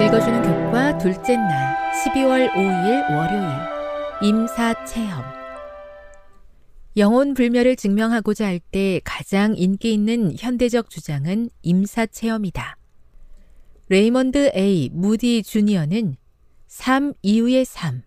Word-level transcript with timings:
읽어주는 0.00 0.42
교과 0.42 0.96
둘째 0.98 1.36
날 1.36 1.76
12월 1.92 2.52
5일 2.52 3.16
월요일 3.16 3.48
임사체험 4.22 5.24
영혼 6.96 7.34
불멸을 7.34 7.74
증명하고자 7.74 8.46
할 8.46 8.60
때 8.70 9.00
가장 9.02 9.56
인기 9.56 9.92
있는 9.92 10.34
현대적 10.38 10.90
주장은 10.90 11.50
임사체험이다. 11.62 12.76
레이먼드 13.88 14.52
A. 14.54 14.90
무디 14.92 15.42
주니어는 15.42 16.16
삶 16.68 17.14
이후의 17.22 17.64
삶, 17.64 18.02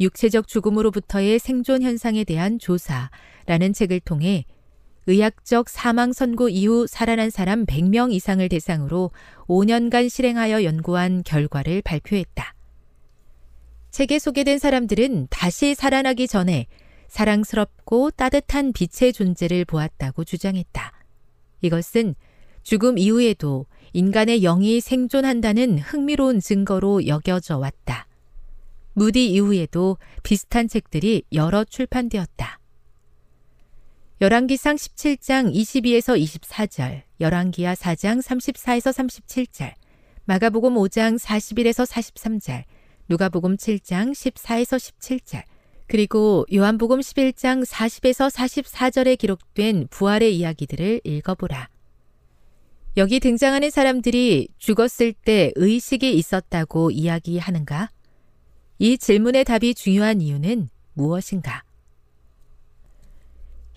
육체적 0.00 0.48
죽음으로부터의 0.48 1.38
생존 1.38 1.82
현상에 1.82 2.24
대한 2.24 2.58
조사라는 2.58 3.72
책을 3.74 4.00
통해 4.00 4.44
의학적 5.08 5.70
사망 5.70 6.12
선고 6.12 6.50
이후 6.50 6.86
살아난 6.86 7.30
사람 7.30 7.64
100명 7.64 8.12
이상을 8.12 8.46
대상으로 8.46 9.10
5년간 9.46 10.10
실행하여 10.10 10.64
연구한 10.64 11.22
결과를 11.24 11.80
발표했다. 11.80 12.54
책에 13.90 14.18
소개된 14.18 14.58
사람들은 14.58 15.28
다시 15.30 15.74
살아나기 15.74 16.28
전에 16.28 16.66
사랑스럽고 17.08 18.10
따뜻한 18.10 18.74
빛의 18.74 19.14
존재를 19.14 19.64
보았다고 19.64 20.24
주장했다. 20.24 20.92
이것은 21.62 22.14
죽음 22.62 22.98
이후에도 22.98 23.64
인간의 23.94 24.42
영이 24.42 24.82
생존한다는 24.82 25.78
흥미로운 25.78 26.38
증거로 26.38 27.06
여겨져 27.06 27.56
왔다. 27.56 28.06
무디 28.92 29.30
이후에도 29.30 29.96
비슷한 30.22 30.68
책들이 30.68 31.22
여러 31.32 31.64
출판되었다. 31.64 32.57
열왕기상 34.20 34.74
17장 34.74 35.54
22에서 35.54 36.20
24절, 36.20 37.02
열왕기하 37.20 37.74
4장 37.74 38.20
34에서 38.20 38.92
37절, 38.92 39.74
마가복음 40.24 40.74
5장 40.74 41.20
41에서 41.20 41.86
43절, 41.86 42.64
누가복음 43.08 43.56
7장 43.56 44.10
14에서 44.10 44.76
17절, 44.76 45.44
그리고 45.86 46.44
요한복음 46.52 46.98
11장 46.98 47.64
40에서 47.64 48.28
44절에 48.28 49.16
기록된 49.16 49.86
부활의 49.88 50.36
이야기들을 50.36 51.02
읽어보라. 51.04 51.68
여기 52.96 53.20
등장하는 53.20 53.70
사람들이 53.70 54.48
죽었을 54.58 55.12
때 55.12 55.52
의식이 55.54 56.12
있었다고 56.12 56.90
이야기하는가? 56.90 57.90
이 58.80 58.98
질문의 58.98 59.44
답이 59.44 59.76
중요한 59.76 60.20
이유는 60.20 60.70
무엇인가? 60.94 61.67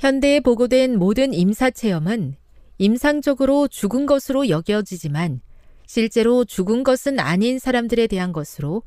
현대에 0.02 0.40
보고된 0.40 0.98
모든 0.98 1.32
임사 1.32 1.70
체험은 1.70 2.36
임상적으로 2.80 3.68
죽은 3.68 4.08
것으로 4.08 4.50
여겨지지만 4.50 5.42
실제로 5.86 6.44
죽은 6.44 6.84
것은 6.84 7.20
아닌 7.20 7.60
사람들에 7.60 8.08
대한 8.08 8.34
것으로 8.34 8.82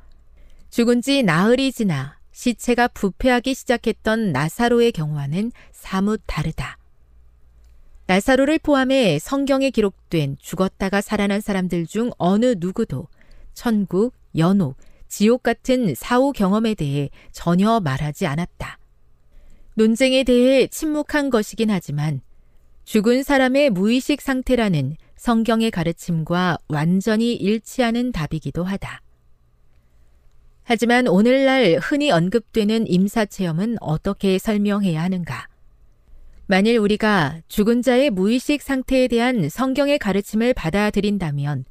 죽은 0.71 1.03
지 1.03 1.23
나흘이 1.23 1.71
지나 1.71 2.19
시체가 2.33 2.89
부패하기 2.89 3.55
시작했던 3.55 4.33
나사로의 4.33 4.91
경우와는 4.91 5.53
사뭇 5.71 6.21
다르다. 6.27 6.79
나사로를 8.07 8.59
포함해 8.59 9.21
성경에 9.21 9.71
기록된 9.71 10.39
죽었다가 10.41 11.01
살아난 11.01 11.41
사람들 11.41 11.87
중 11.87 12.11
어느 12.19 12.57
누구도 12.59 13.07
천국, 13.53 14.15
연옥, 14.37 14.77
지옥 15.07 15.45
같은 15.45 15.95
사후 15.95 16.33
경험에 16.33 16.75
대해 16.75 17.09
전혀 17.31 17.79
말하지 17.79 18.27
않았다. 18.27 18.79
논쟁에 19.75 20.23
대해 20.25 20.67
침묵한 20.69 21.31
것이긴 21.31 21.71
하지만 21.71 22.21
죽은 22.85 23.23
사람의 23.23 23.71
무의식 23.71 24.21
상태라는 24.21 24.97
성경의 25.17 25.71
가르침과 25.71 26.59
완전히 26.69 27.35
일치하는 27.35 28.13
답이기도 28.13 28.63
하다. 28.63 29.01
하지만 30.65 31.09
오늘날 31.09 31.79
흔히 31.81 32.11
언급되는 32.11 32.87
임사체험은 32.87 33.77
어떻게 33.81 34.39
설명해야 34.39 35.03
하는가? 35.03 35.49
만일 36.47 36.79
우리가 36.79 37.41
죽은 37.49 37.83
자의 37.83 38.11
무의식 38.11 38.63
상태에 38.63 39.09
대한 39.09 39.49
성경의 39.49 39.99
가르침을 39.99 40.55
받아들인다면 40.55 41.65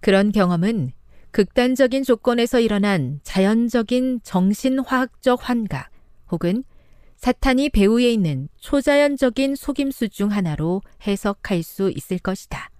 그런 0.00 0.32
경험은 0.32 0.90
극단적인 1.30 2.02
조건에서 2.02 2.60
일어난 2.60 3.20
자연적인 3.22 4.20
정신화학적 4.22 5.48
환각 5.48 5.90
혹은 6.30 6.64
사탄이 7.16 7.70
배후에 7.70 8.10
있는 8.12 8.48
초자연적인 8.58 9.56
속임수 9.56 10.10
중 10.10 10.30
하나로 10.30 10.82
해석할 11.06 11.62
수 11.62 11.90
있을 11.90 12.18
것이다. 12.18 12.70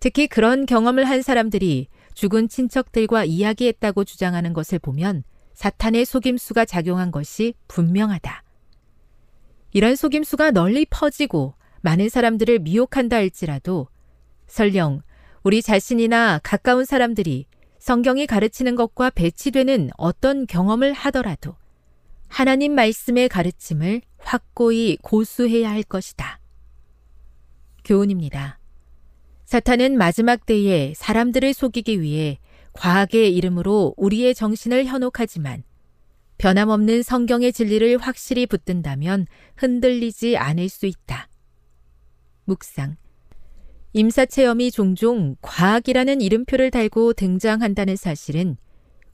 특히 0.00 0.28
그런 0.28 0.66
경험을 0.66 1.04
한 1.04 1.22
사람들이 1.22 1.88
죽은 2.14 2.48
친척들과 2.48 3.24
이야기했다고 3.24 4.04
주장하는 4.04 4.52
것을 4.52 4.78
보면 4.78 5.24
사탄의 5.54 6.04
속임수가 6.04 6.64
작용한 6.64 7.10
것이 7.10 7.54
분명하다. 7.66 8.44
이런 9.72 9.96
속임수가 9.96 10.52
널리 10.52 10.86
퍼지고 10.86 11.54
많은 11.82 12.08
사람들을 12.08 12.60
미혹한다 12.60 13.16
할지라도 13.16 13.88
설령 14.46 15.02
우리 15.42 15.62
자신이나 15.62 16.40
가까운 16.42 16.84
사람들이 16.84 17.46
성경이 17.78 18.26
가르치는 18.26 18.76
것과 18.76 19.10
배치되는 19.10 19.90
어떤 19.96 20.46
경험을 20.46 20.92
하더라도 20.92 21.56
하나님 22.28 22.74
말씀의 22.74 23.28
가르침을 23.28 24.02
확고히 24.18 24.98
고수해야 25.02 25.70
할 25.70 25.82
것이다. 25.82 26.40
교훈입니다. 27.84 28.58
사탄은 29.44 29.96
마지막 29.96 30.44
때에 30.44 30.92
사람들을 30.94 31.54
속이기 31.54 32.00
위해 32.02 32.38
과학의 32.74 33.34
이름으로 33.34 33.94
우리의 33.96 34.34
정신을 34.34 34.84
현혹하지만 34.84 35.64
변함없는 36.36 37.02
성경의 37.02 37.52
진리를 37.52 37.98
확실히 37.98 38.46
붙든다면 38.46 39.26
흔들리지 39.56 40.36
않을 40.36 40.68
수 40.68 40.86
있다. 40.86 41.28
묵상. 42.44 42.96
임사체험이 43.94 44.70
종종 44.70 45.34
과학이라는 45.40 46.20
이름표를 46.20 46.70
달고 46.70 47.14
등장한다는 47.14 47.96
사실은 47.96 48.56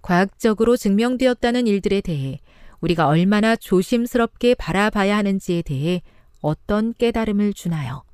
과학적으로 0.02 0.76
증명되었다는 0.76 1.66
일들에 1.66 2.02
대해 2.02 2.40
우리가 2.84 3.08
얼마나 3.08 3.56
조심스럽게 3.56 4.54
바라봐야 4.56 5.16
하는지에 5.16 5.62
대해 5.62 6.02
어떤 6.42 6.92
깨달음을 6.92 7.54
주나요? 7.54 8.04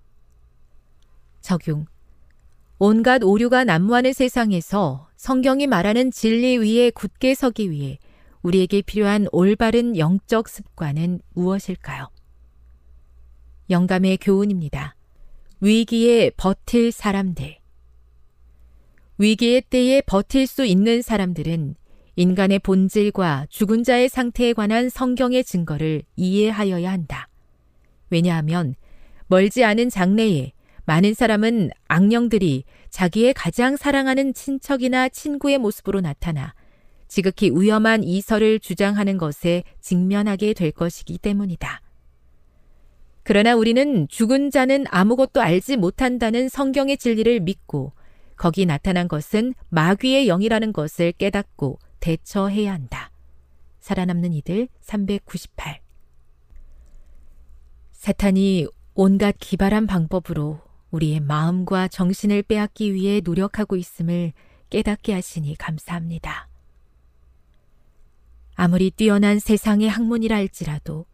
적용. 1.40 1.86
온갖 2.78 3.22
오류가 3.24 3.64
난무하는 3.64 4.12
세상에서 4.12 5.08
성경이 5.16 5.66
말하는 5.66 6.12
진리 6.12 6.56
위에 6.58 6.90
굳게 6.90 7.34
서기 7.34 7.70
위해 7.70 7.98
우리에게 8.42 8.82
필요한 8.82 9.26
올바른 9.32 9.98
영적 9.98 10.48
습관은 10.48 11.20
무엇일까요? 11.34 12.08
영감의 13.70 14.18
교훈입니다. 14.18 14.94
위기에 15.60 16.30
버틸 16.36 16.92
사람들. 16.92 17.58
위기의 19.18 19.62
때에 19.62 20.00
버틸 20.00 20.46
수 20.46 20.64
있는 20.64 21.02
사람들은 21.02 21.74
인간의 22.16 22.58
본질과 22.60 23.46
죽은 23.48 23.84
자의 23.84 24.08
상태에 24.08 24.52
관한 24.52 24.88
성경의 24.88 25.44
증거를 25.44 26.02
이해하여야 26.16 26.90
한다. 26.90 27.28
왜냐하면 28.10 28.74
멀지 29.26 29.64
않은 29.64 29.90
장래에 29.90 30.52
많은 30.84 31.14
사람은 31.14 31.70
악령들이 31.86 32.64
자기의 32.90 33.34
가장 33.34 33.76
사랑하는 33.76 34.34
친척이나 34.34 35.08
친구의 35.08 35.58
모습으로 35.58 36.00
나타나 36.00 36.54
지극히 37.06 37.50
위험한 37.50 38.02
이설을 38.04 38.60
주장하는 38.60 39.18
것에 39.18 39.62
직면하게 39.80 40.52
될 40.54 40.72
것이기 40.72 41.18
때문이다. 41.18 41.82
그러나 43.22 43.54
우리는 43.54 44.08
죽은 44.08 44.50
자는 44.50 44.84
아무것도 44.88 45.40
알지 45.40 45.76
못한다는 45.76 46.48
성경의 46.48 46.96
진리를 46.96 47.40
믿고 47.40 47.92
거기 48.36 48.64
나타난 48.64 49.06
것은 49.06 49.54
마귀의 49.68 50.26
영이라는 50.26 50.72
것을 50.72 51.12
깨닫고 51.12 51.78
대처해야 52.00 52.72
한다. 52.72 53.10
살아남는 53.80 54.32
이들 54.32 54.68
398 54.80 55.80
사탄이 57.92 58.66
온갖 58.94 59.36
기발한 59.38 59.86
방법으로 59.86 60.60
우리의 60.90 61.20
마음과 61.20 61.88
정신을 61.88 62.42
빼앗기 62.42 62.94
위해 62.94 63.20
노력하고 63.22 63.76
있음을 63.76 64.32
깨닫게 64.70 65.12
하시니 65.12 65.56
감사합니다. 65.56 66.48
아무리 68.54 68.90
뛰어난 68.90 69.38
세상의 69.38 69.88
학문이라 69.88 70.36
할지라도 70.36 71.06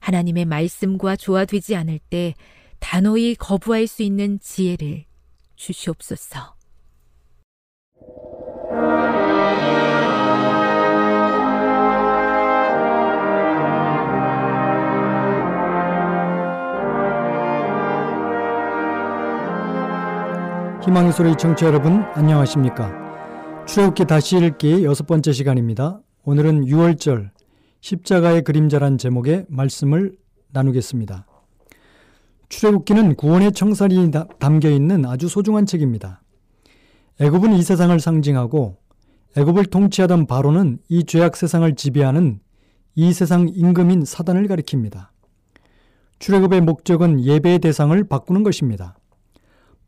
하나님의 0.00 0.44
말씀과 0.44 1.16
조화되지 1.16 1.74
않을 1.76 1.98
때 1.98 2.34
단호히 2.78 3.34
거부할 3.34 3.86
수 3.86 4.02
있는 4.02 4.38
지혜를 4.40 5.04
주시옵소서. 5.56 6.57
희망의 20.80 21.12
소리 21.12 21.36
청취자 21.36 21.66
여러분 21.66 22.04
안녕하십니까? 22.14 23.64
출애굽기 23.66 24.04
다시 24.04 24.38
읽기 24.38 24.84
여섯 24.84 25.08
번째 25.08 25.32
시간입니다. 25.32 26.00
오늘은 26.22 26.66
6월절 26.66 27.30
십자가의 27.80 28.42
그림자란 28.42 28.96
제목의 28.96 29.46
말씀을 29.48 30.16
나누겠습니다. 30.52 31.26
출애굽기는 32.48 33.16
구원의 33.16 33.52
청산이 33.52 34.12
담겨 34.38 34.70
있는 34.70 35.04
아주 35.04 35.28
소중한 35.28 35.66
책입니다. 35.66 36.22
애굽은 37.20 37.54
이 37.54 37.62
세상을 37.62 37.98
상징하고 37.98 38.76
애굽을 39.36 39.66
통치하던 39.66 40.26
바로는 40.26 40.78
이 40.88 41.02
죄악 41.02 41.36
세상을 41.36 41.74
지배하는 41.74 42.38
이 42.94 43.12
세상 43.12 43.48
임금인 43.48 44.04
사단을 44.04 44.46
가리킵니다. 44.46 45.08
출애굽의 46.20 46.60
목적은 46.60 47.24
예배의 47.24 47.58
대상을 47.58 48.04
바꾸는 48.04 48.44
것입니다. 48.44 48.97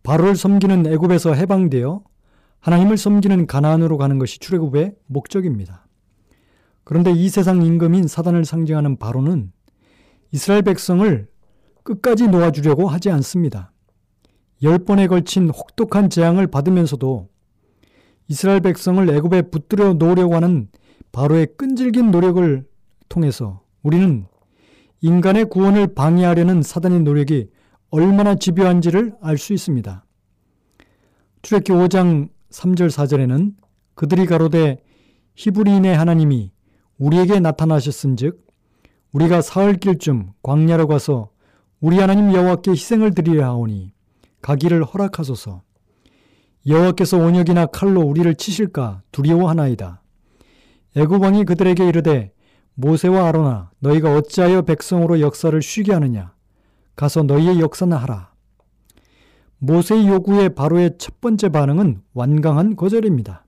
바로를 0.02 0.36
섬기는 0.36 0.86
애굽에서 0.86 1.34
해방되어 1.34 2.02
하나님을 2.60 2.96
섬기는 2.96 3.46
가나안으로 3.46 3.98
가는 3.98 4.18
것이 4.18 4.38
출애굽의 4.38 4.94
목적입니다. 5.06 5.86
그런데 6.84 7.12
이 7.12 7.28
세상 7.28 7.62
임금인 7.62 8.06
사단을 8.06 8.44
상징하는 8.44 8.98
바로는 8.98 9.52
이스라엘 10.32 10.62
백성을 10.62 11.28
끝까지 11.82 12.28
놓아주려고 12.28 12.88
하지 12.88 13.10
않습니다. 13.10 13.72
열 14.62 14.78
번에 14.78 15.06
걸친 15.06 15.48
혹독한 15.48 16.10
재앙을 16.10 16.46
받으면서도 16.46 17.28
이스라엘 18.28 18.60
백성을 18.60 19.08
애굽에 19.08 19.42
붙들어 19.42 19.94
놓으려고 19.94 20.34
하는 20.34 20.68
바로의 21.12 21.48
끈질긴 21.56 22.10
노력을 22.10 22.64
통해서 23.08 23.62
우리는 23.82 24.26
인간의 25.00 25.46
구원을 25.46 25.94
방해하려는 25.94 26.62
사단의 26.62 27.00
노력이 27.00 27.48
얼마나 27.90 28.36
집요한지를 28.36 29.14
알 29.20 29.36
수 29.36 29.52
있습니다. 29.52 30.04
출애기 31.42 31.72
5장 31.72 32.28
3절 32.50 32.88
4절에는 32.88 33.54
그들이 33.94 34.26
가로되 34.26 34.82
히브리인의 35.34 35.96
하나님이 35.96 36.52
우리에게 36.98 37.40
나타나셨은즉 37.40 38.46
우리가 39.12 39.40
사흘 39.40 39.74
길쯤 39.74 40.32
광야로 40.42 40.86
가서 40.86 41.30
우리 41.80 41.98
하나님 41.98 42.32
여호와께 42.32 42.72
희생을 42.72 43.14
드리려 43.14 43.44
하오니 43.44 43.92
가기를 44.42 44.84
허락하소서. 44.84 45.62
여호와께서 46.66 47.16
온역이나 47.16 47.66
칼로 47.66 48.02
우리를 48.02 48.34
치실까 48.34 49.02
두려워하나이다. 49.12 50.02
애굽 50.96 51.22
왕이 51.22 51.44
그들에게 51.44 51.88
이르되 51.88 52.32
모세와 52.74 53.28
아로나 53.28 53.70
너희가 53.78 54.14
어찌하여 54.14 54.62
백성으로 54.62 55.20
역사를 55.20 55.60
쉬게 55.60 55.92
하느냐 55.92 56.34
가서 57.00 57.22
너희의 57.22 57.60
역사나 57.60 57.96
하라. 57.96 58.30
모세의 59.56 60.06
요구에 60.06 60.50
바로의 60.50 60.96
첫 60.98 61.18
번째 61.22 61.48
반응은 61.48 62.02
완강한 62.12 62.76
거절입니다. 62.76 63.46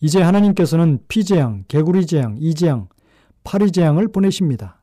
이제 0.00 0.22
하나님께서는 0.22 1.00
피재앙, 1.08 1.64
개구리 1.68 2.06
재앙, 2.06 2.36
이재앙, 2.38 2.88
파리 3.44 3.70
재앙을 3.70 4.08
보내십니다. 4.08 4.80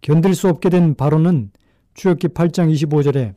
견딜 0.00 0.34
수 0.34 0.48
없게 0.48 0.70
된 0.70 0.94
바로는 0.94 1.50
출애굽기 1.92 2.28
8장 2.28 2.72
25절에 2.72 3.34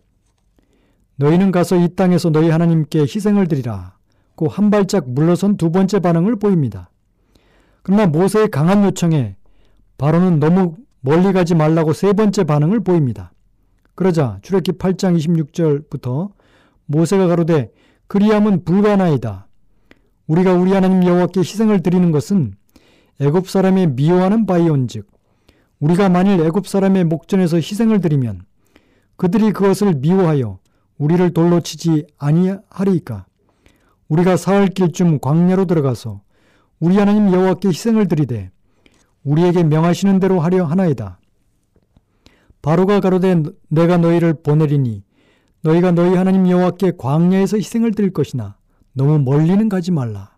너희는 1.17 1.51
가서 1.51 1.75
이 1.75 1.93
땅에서 1.95 2.29
너희 2.29 2.49
하나님께 2.49 3.01
희생을 3.01 3.47
드리라. 3.47 3.97
고 4.35 4.47
한 4.47 4.69
발짝 4.69 5.09
물러선 5.09 5.57
두 5.57 5.69
번째 5.69 5.99
반응을 5.99 6.37
보입니다. 6.37 6.91
그러나 7.81 8.07
모세의 8.07 8.51
강한 8.51 8.85
요청에 8.85 9.35
바로는 9.97 10.39
너무 10.39 10.77
멀리 11.01 11.33
가지 11.33 11.55
말라고 11.55 11.91
세 11.91 12.13
번째 12.13 12.45
반응을 12.45 12.79
보입니다. 12.85 13.33
그러자 13.99 14.39
출애굽기 14.43 14.77
8장 14.77 15.17
26절부터 15.17 16.31
모세가 16.85 17.27
가로되 17.27 17.69
그리함은 18.07 18.63
불가나이다. 18.63 19.49
우리가 20.25 20.53
우리 20.53 20.71
하나님 20.71 21.03
여호와께 21.03 21.41
희생을 21.41 21.83
드리는 21.83 22.09
것은 22.11 22.53
애굽 23.19 23.49
사람의 23.49 23.87
미워하는 23.87 24.45
바이온즉 24.45 25.05
우리가 25.81 26.07
만일 26.07 26.39
애굽 26.39 26.65
사람의 26.65 27.03
목전에서 27.03 27.57
희생을 27.57 27.99
드리면 27.99 28.43
그들이 29.17 29.51
그것을 29.51 29.95
미워하여 29.95 30.59
우리를 30.97 31.33
돌로 31.33 31.59
치지 31.59 32.07
아니하리이까 32.17 33.25
우리가 34.07 34.37
사흘 34.37 34.69
길쯤 34.69 35.19
광야로 35.19 35.65
들어가서 35.65 36.21
우리 36.79 36.95
하나님 36.95 37.33
여호와께 37.33 37.67
희생을 37.67 38.07
드리되 38.07 38.49
우리에게 39.25 39.63
명하시는 39.63 40.21
대로 40.21 40.39
하려 40.39 40.63
하나이다. 40.63 41.19
바로가 42.61 42.99
가로되 42.99 43.43
내가 43.69 43.97
너희를 43.97 44.33
보내리니 44.33 45.03
너희가 45.61 45.91
너희 45.91 46.15
하나님 46.15 46.49
여호와께 46.49 46.93
광야에서 46.97 47.57
희생을 47.57 47.91
드릴 47.91 48.11
것이나 48.11 48.57
너무 48.93 49.19
멀리는 49.19 49.69
가지 49.69 49.91
말라. 49.91 50.35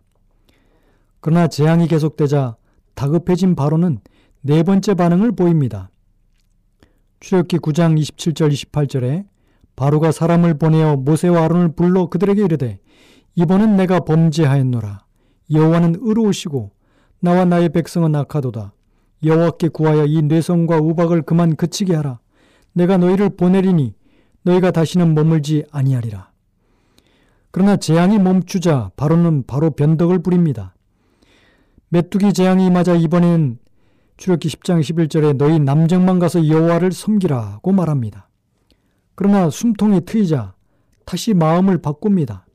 그러나 1.20 1.46
재앙이 1.46 1.88
계속되자 1.88 2.56
다급해진 2.94 3.54
바로는 3.54 4.00
네 4.40 4.62
번째 4.62 4.94
반응을 4.94 5.32
보입니다. 5.32 5.90
출애굽기 7.20 7.58
9장 7.58 8.00
27절 8.00 8.52
28절에 8.52 9.26
바로가 9.76 10.10
사람을 10.10 10.54
보내어 10.54 10.96
모세와 10.96 11.44
아론을 11.44 11.74
불러 11.74 12.06
그들에게 12.06 12.44
이르되 12.44 12.80
이번은 13.36 13.76
내가 13.76 14.00
범죄하였노라. 14.00 15.04
여호와는 15.50 15.96
의로우시고 16.00 16.72
나와 17.20 17.44
나의 17.44 17.68
백성은 17.70 18.14
악하도다. 18.14 18.72
여호와께 19.24 19.68
구하여 19.68 20.04
이 20.04 20.22
뇌성과 20.22 20.78
우박을 20.78 21.22
그만 21.22 21.56
그치게 21.56 21.94
하라. 21.94 22.18
내가 22.72 22.96
너희를 22.96 23.30
보내리니 23.30 23.94
너희가 24.42 24.70
다시는 24.70 25.14
머물지 25.14 25.64
아니하리라. 25.70 26.30
그러나 27.50 27.76
재앙이 27.76 28.18
멈추자 28.18 28.90
바로는 28.96 29.44
바로 29.46 29.70
변덕을 29.70 30.22
부립니다. 30.22 30.74
메뚜기 31.90 32.32
재앙이 32.32 32.70
맞아 32.70 32.94
이번에는 32.94 33.58
출애기 34.16 34.48
10장 34.48 34.80
11절에 34.80 35.36
너희 35.36 35.58
남정만 35.58 36.18
가서 36.18 36.48
여호와를 36.48 36.92
섬기라고 36.92 37.72
말합니다. 37.72 38.28
그러나 39.14 39.50
숨통이 39.50 40.04
트이자 40.06 40.54
다시 41.04 41.34
마음을 41.34 41.78
바꿉니다. 41.78 42.46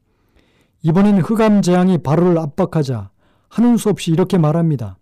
이번엔 0.82 1.20
흑암 1.20 1.62
재앙이 1.62 2.00
바로를 2.00 2.38
압박하자 2.40 3.12
하는 3.50 3.78
수 3.78 3.90
없이 3.90 4.12
이렇게 4.12 4.38
말합니다. 4.38 4.98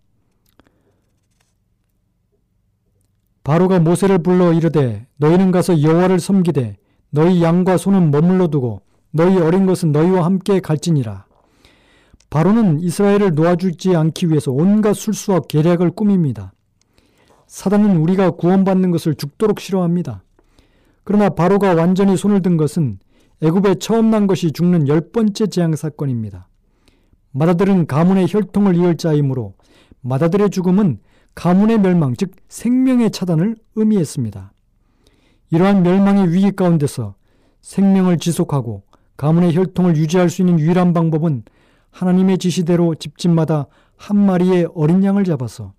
바로가 3.45 3.79
모세를 3.79 4.17
불러 4.17 4.53
이르되 4.53 5.05
너희는 5.17 5.51
가서 5.51 5.83
여호와를 5.83 6.19
섬기되 6.19 6.77
너희 7.11 7.43
양과 7.43 7.77
소는 7.77 8.09
머물러 8.09 8.47
두고 8.47 8.81
너희 9.11 9.37
어린 9.37 9.67
것은 9.67 9.91
너희와 9.91 10.25
함께 10.25 10.59
갈지니라. 10.59 11.27
바로는 12.31 12.79
이스라엘을 12.79 13.35
놓아주지 13.35 13.95
않기 13.95 14.29
위해서 14.29 14.51
온갖 14.51 14.93
술수와 14.93 15.41
계략을 15.41 15.91
꾸밉니다. 15.91 16.53
사단은 17.45 17.97
우리가 17.97 18.31
구원받는 18.31 18.89
것을 18.89 19.13
죽도록 19.13 19.59
싫어합니다. 19.59 20.23
그러나 21.03 21.29
바로가 21.29 21.75
완전히 21.75 22.17
손을 22.17 22.41
든 22.41 22.57
것은 22.57 22.97
애굽에 23.43 23.75
처음 23.75 24.09
난 24.09 24.25
것이 24.25 24.53
죽는 24.53 24.87
열 24.87 25.11
번째 25.11 25.45
재앙 25.45 25.75
사건입니다. 25.75 26.47
마다들은 27.31 27.85
가문의 27.85 28.25
혈통을 28.27 28.75
이을 28.75 28.97
자이므로 28.97 29.53
마다들의 30.01 30.49
죽음은 30.49 30.97
가문의 31.35 31.77
멸망, 31.77 32.15
즉 32.15 32.31
생명의 32.47 33.11
차단을 33.11 33.55
의미했습니다. 33.75 34.53
이러한 35.51 35.83
멸망의 35.83 36.33
위기 36.33 36.51
가운데서 36.51 37.15
생명을 37.61 38.17
지속하고 38.17 38.83
가문의 39.17 39.55
혈통을 39.55 39.95
유지할 39.97 40.29
수 40.29 40.41
있는 40.41 40.59
유일한 40.59 40.93
방법은 40.93 41.43
하나님의 41.91 42.37
지시대로 42.37 42.95
집집마다 42.95 43.67
한 43.95 44.17
마리의 44.17 44.69
어린 44.75 45.03
양을 45.03 45.23
잡아서 45.23 45.73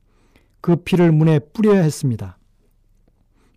그 0.61 0.77
피를 0.77 1.13
문에 1.13 1.39
뿌려야 1.39 1.83
했습니다. 1.83 2.39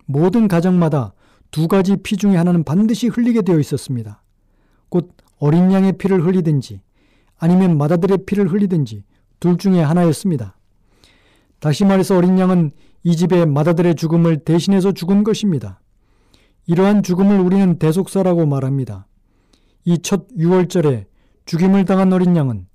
모든 0.06 0.48
가정마다 0.48 1.14
두 1.50 1.68
가지 1.68 1.96
피 1.96 2.16
중에 2.16 2.36
하나는 2.36 2.64
반드시 2.64 3.08
흘리게 3.08 3.42
되어 3.42 3.58
있었습니다. 3.58 4.22
곧 4.88 5.12
어린 5.38 5.72
양의 5.72 5.92
피를 5.92 6.24
흘리든지 6.24 6.82
아니면 7.38 7.78
마다들의 7.78 8.26
피를 8.26 8.52
흘리든지 8.52 9.04
둘 9.38 9.56
중에 9.56 9.80
하나였습니다. 9.80 10.56
다시 11.60 11.84
말해서 11.84 12.16
어린 12.16 12.38
양은 12.38 12.72
이 13.04 13.16
집의 13.16 13.46
마다들의 13.46 13.94
죽음을 13.94 14.38
대신해서 14.38 14.92
죽은 14.92 15.24
것입니다. 15.24 15.80
이러한 16.66 17.02
죽음을 17.02 17.38
우리는 17.40 17.78
대속사라고 17.78 18.46
말합니다. 18.46 19.06
이 19.84 19.98
첫 20.02 20.28
6월절에 20.28 21.06
죽임을 21.46 21.84
당한 21.84 22.12
어린 22.12 22.36
양은 22.36 22.66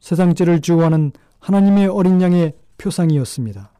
세상죄를 0.00 0.60
주호하는 0.60 1.12
하나님의 1.38 1.86
어린 1.86 2.20
양의 2.20 2.54
표상이었습니다. 2.78 3.72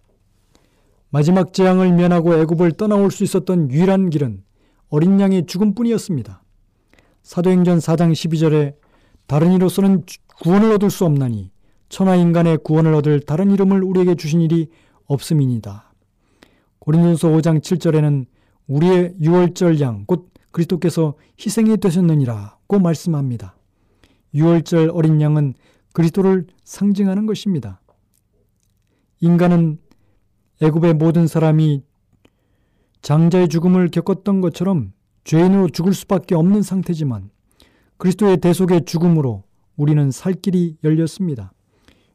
마지막 1.11 1.53
재앙을 1.53 1.93
면하고 1.93 2.35
애굽을 2.37 2.73
떠나올 2.73 3.11
수 3.11 3.25
있었던 3.25 3.71
유일한 3.71 4.11
길은 4.11 4.43
어린 4.89 5.21
양의 5.21 5.47
죽음뿐이었습니다. 5.47 6.43
사도행전 7.23 7.79
4장 7.79 8.13
12절에 8.13 8.75
다른 9.27 9.53
이로서는 9.53 10.05
구원을 10.41 10.73
얻을 10.73 10.91
수 10.91 11.05
없나니 11.05 11.51
천하 11.93 12.17
인간의 12.17 12.61
구원을 12.65 12.95
얻을 12.95 13.21
다른 13.21 13.51
이름을 13.51 13.85
우리에게 13.85 14.15
주신 14.15 14.41
일이 14.41 14.71
없음이니다. 15.09 15.93
고린도서 16.79 17.29
5장 17.29 17.61
7절에는 17.61 18.25
우리의 18.67 19.17
유월절 19.21 19.79
양 19.83 20.07
곧 20.07 20.31
그리스도께서 20.53 21.17
희생이 21.39 21.77
되셨느니라고 21.77 22.79
말씀합니다. 22.79 23.57
유월절 24.33 24.91
어린 24.95 25.21
양은 25.21 25.53
그리스도를 25.93 26.47
상징하는 26.65 27.27
것입니다. 27.27 27.83
인간은 29.21 29.79
애굽의 30.63 30.95
모든 30.95 31.27
사람이 31.27 31.83
장자의 33.03 33.49
죽음을 33.49 33.91
겪었던 33.91 34.41
것처럼 34.41 34.95
죄인으로 35.25 35.69
죽을 35.69 35.93
수밖에 35.93 36.37
없는 36.37 36.63
상태지만 36.63 37.29
그리스도의 37.99 38.39
대속의 38.39 38.87
죽음으로 38.87 39.45
우리는 39.77 40.11
살 40.11 40.33
길이 40.33 40.79
열렸습니다. 40.83 41.53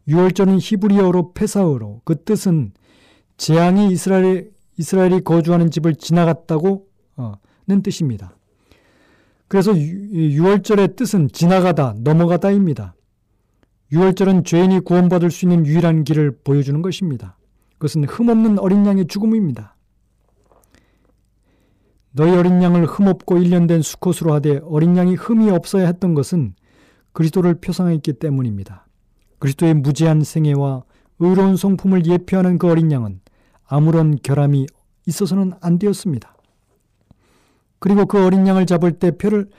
유월절은 0.08 0.60
히브리어로 0.60 1.34
페사어로 1.34 2.02
그 2.06 2.24
뜻은 2.24 2.72
재앙이 3.38 3.92
이스라엘, 3.92 4.52
이스라엘이 4.78 5.24
거주하는 5.24 5.70
집을 5.70 5.96
지나갔다고는 5.96 6.84
뜻입니다. 7.84 8.38
그래서 9.48 9.78
유월절의 9.78 10.96
뜻은 10.96 11.30
지나가다, 11.32 11.96
넘어가다입니다. 12.00 12.96
유월절은 13.92 14.44
죄인이 14.44 14.82
구원받을 14.82 15.32
수 15.32 15.46
있는 15.46 15.66
유일한 15.66 16.04
길을 16.04 16.40
보여주는 16.44 16.82
것입니다. 16.82 17.38
그것은 17.74 18.06
흠없는 18.06 18.60
어린 18.60 18.86
양의 18.86 19.08
죽음입니다. 19.08 19.76
너희 22.12 22.32
어린 22.36 22.62
양을 22.64 22.86
흠없고 22.86 23.36
1년 23.36 23.68
된 23.68 23.82
수컷으로 23.82 24.34
하되 24.34 24.60
어린 24.64 24.98
양이 24.98 25.14
흠이 25.16 25.52
없어야 25.52 25.86
했던 25.86 26.16
것은 26.16 26.56
그리스도를 27.14 27.62
표상했기 27.62 28.14
때문입니다. 28.14 28.87
그리스도의 29.40 29.76
무제한 29.76 30.22
생애와 30.24 30.84
의로운 31.20 31.56
성품을 31.56 32.06
예표하는 32.06 32.58
그 32.58 32.70
어린 32.70 32.92
양은 32.92 33.22
아무런 33.66 34.18
결함이 34.22 34.68
있어서는 35.06 35.54
안 35.62 35.80
되었습니다. 35.80 36.36
그리고 37.80 38.06
그 38.06 38.24
어린 38.26 38.48
양을 38.48 38.66
잡을 38.66 38.94
때 38.94 39.12
뼈를, 39.12 39.50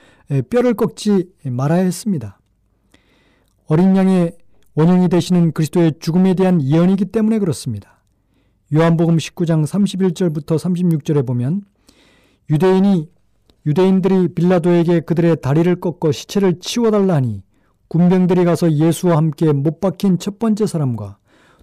뼈를 0.49 0.73
꺾지 0.73 1.29
말아야 1.45 1.83
했습니다. 1.83 2.39
어린 3.67 3.95
양의 3.95 4.37
원형이 4.75 5.09
되시는 5.09 5.51
그리스도의 5.51 5.93
죽음에 5.99 6.33
대한 6.33 6.61
예언이기 6.61 7.05
때문에 7.05 7.39
그렇습니다. 7.39 8.03
요한복음 8.73 9.17
19장 9.17 9.65
31절부터 9.65 10.57
36절에 10.57 11.25
보면 11.25 11.63
유대인이 12.49 13.09
유대인들이 13.65 14.29
빌라도에게 14.29 15.01
그들의 15.01 15.41
다리를 15.41 15.79
꺾어 15.79 16.11
시체를 16.11 16.59
치워달라 16.59 17.15
하니 17.15 17.43
군병들이 17.89 18.45
가서 18.45 18.71
예수와 18.71 19.17
함께 19.17 19.51
못 19.51 19.81
박힌 19.81 20.17
첫 20.17 20.39
번째 20.39 20.65
사람과 20.65 21.17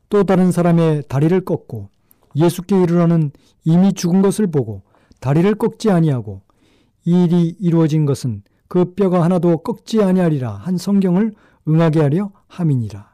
또 0.08 0.24
다른 0.24 0.52
사람의 0.52 1.04
다리를 1.08 1.40
꺾고 1.44 1.88
예수께 2.34 2.82
이르러는 2.82 3.30
이미 3.64 3.92
죽은 3.92 4.22
것을 4.22 4.46
보고 4.46 4.82
다리를 5.20 5.54
꺾지 5.54 5.90
아니하고 5.90 6.42
이 7.04 7.24
일이 7.24 7.56
이루어진 7.60 8.04
것은 8.04 8.42
그 8.68 8.94
뼈가 8.94 9.22
하나도 9.22 9.58
꺾지 9.58 10.02
아니하리라 10.02 10.50
한 10.52 10.76
성경을 10.76 11.32
응하게 11.68 12.00
하려 12.00 12.32
함이니라. 12.48 13.12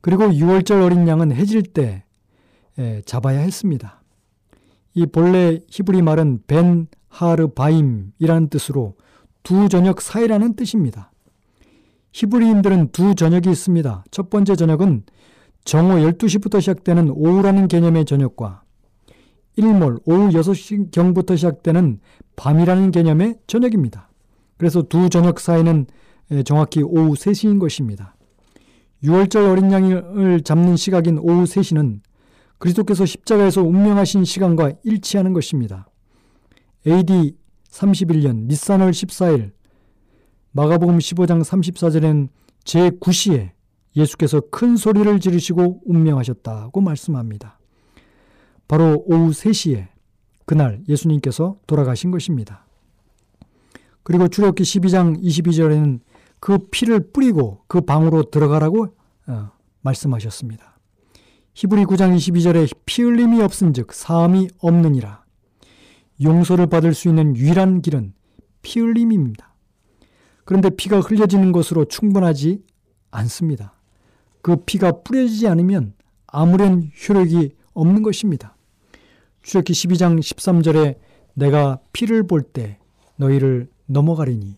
그리고 0.00 0.24
6월절 0.24 0.82
어린 0.82 1.06
양은 1.06 1.32
해질 1.32 1.62
때 1.62 2.04
잡아야 3.04 3.40
했습니다. 3.40 4.02
이 4.94 5.06
본래 5.06 5.60
히브리 5.68 6.02
말은 6.02 6.44
벤 6.46 6.86
하르 7.08 7.48
바임이라는 7.48 8.48
뜻으로 8.48 8.94
두 9.42 9.68
저녁 9.68 10.00
사이라는 10.00 10.54
뜻입니다. 10.54 11.12
히브리인들은 12.16 12.92
두 12.92 13.14
저녁이 13.14 13.50
있습니다. 13.50 14.04
첫 14.10 14.30
번째 14.30 14.56
저녁은 14.56 15.02
정오 15.64 15.96
12시부터 15.96 16.62
시작되는 16.62 17.10
오후라는 17.10 17.68
개념의 17.68 18.06
저녁과 18.06 18.62
일몰 19.56 19.98
오후 20.06 20.28
6시경부터 20.30 21.36
시작되는 21.36 22.00
밤이라는 22.36 22.90
개념의 22.92 23.34
저녁입니다. 23.46 24.08
그래서 24.56 24.80
두 24.80 25.10
저녁 25.10 25.38
사이는 25.38 25.84
정확히 26.46 26.82
오후 26.82 27.12
3시인 27.12 27.60
것입니다. 27.60 28.16
6월절 29.04 29.50
어린 29.50 29.70
양을 29.70 30.40
잡는 30.40 30.76
시각인 30.76 31.18
오후 31.18 31.44
3시는 31.44 32.00
그리스도께서 32.56 33.04
십자가에서 33.04 33.60
운명하신 33.60 34.24
시간과 34.24 34.72
일치하는 34.84 35.34
것입니다. 35.34 35.86
AD 36.86 37.36
31년 37.70 38.46
니산월 38.46 38.92
14일 38.92 39.55
마가복음 40.56 40.96
15장 40.96 41.44
34절엔 41.44 42.28
제9시에 42.64 43.50
예수께서 43.94 44.40
큰 44.50 44.78
소리를 44.78 45.20
지르시고 45.20 45.82
운명하셨다고 45.84 46.80
말씀합니다. 46.80 47.58
바로 48.66 49.04
오후 49.06 49.32
3시에 49.32 49.88
그날 50.46 50.82
예수님께서 50.88 51.58
돌아가신 51.66 52.10
것입니다. 52.10 52.64
그리고 54.02 54.28
출애굽기 54.28 54.62
12장 54.62 55.22
22절에는 55.22 56.00
그 56.40 56.56
피를 56.70 57.12
뿌리고 57.12 57.60
그 57.66 57.82
방으로 57.82 58.30
들어가라고 58.30 58.96
어, 59.26 59.50
말씀하셨습니다. 59.82 60.78
히브리 61.52 61.84
9장 61.84 62.16
22절에 62.16 62.74
피 62.86 63.02
흘림이 63.02 63.42
없은즉 63.42 63.92
사함이 63.92 64.48
없느니라. 64.60 65.22
용서를 66.22 66.66
받을 66.66 66.94
수 66.94 67.08
있는 67.08 67.36
유일한 67.36 67.82
길은 67.82 68.14
피 68.62 68.80
흘림입니다. 68.80 69.45
그런데 70.46 70.70
피가 70.70 71.00
흘려지는 71.00 71.52
것으로 71.52 71.84
충분하지 71.84 72.62
않습니다. 73.10 73.74
그 74.42 74.56
피가 74.56 75.02
뿌려지지 75.02 75.48
않으면 75.48 75.92
아무런 76.26 76.90
효력이 77.06 77.50
없는 77.74 78.02
것입니다. 78.02 78.56
출애기 79.42 79.72
12장 79.72 80.18
13절에 80.20 80.96
내가 81.34 81.80
피를 81.92 82.26
볼 82.26 82.42
때 82.42 82.78
너희를 83.16 83.68
넘어가리니 83.86 84.56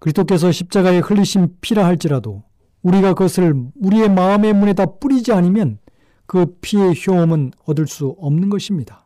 그리스도께서 0.00 0.50
십자가에 0.50 0.98
흘리신 0.98 1.56
피라 1.60 1.86
할지라도 1.86 2.42
우리가 2.82 3.14
그것을 3.14 3.54
우리의 3.80 4.08
마음의 4.10 4.52
문에다 4.52 4.98
뿌리지 4.98 5.32
않으면 5.32 5.78
그 6.26 6.56
피의 6.60 6.94
효험은 7.06 7.52
얻을 7.64 7.86
수 7.86 8.16
없는 8.18 8.50
것입니다. 8.50 9.04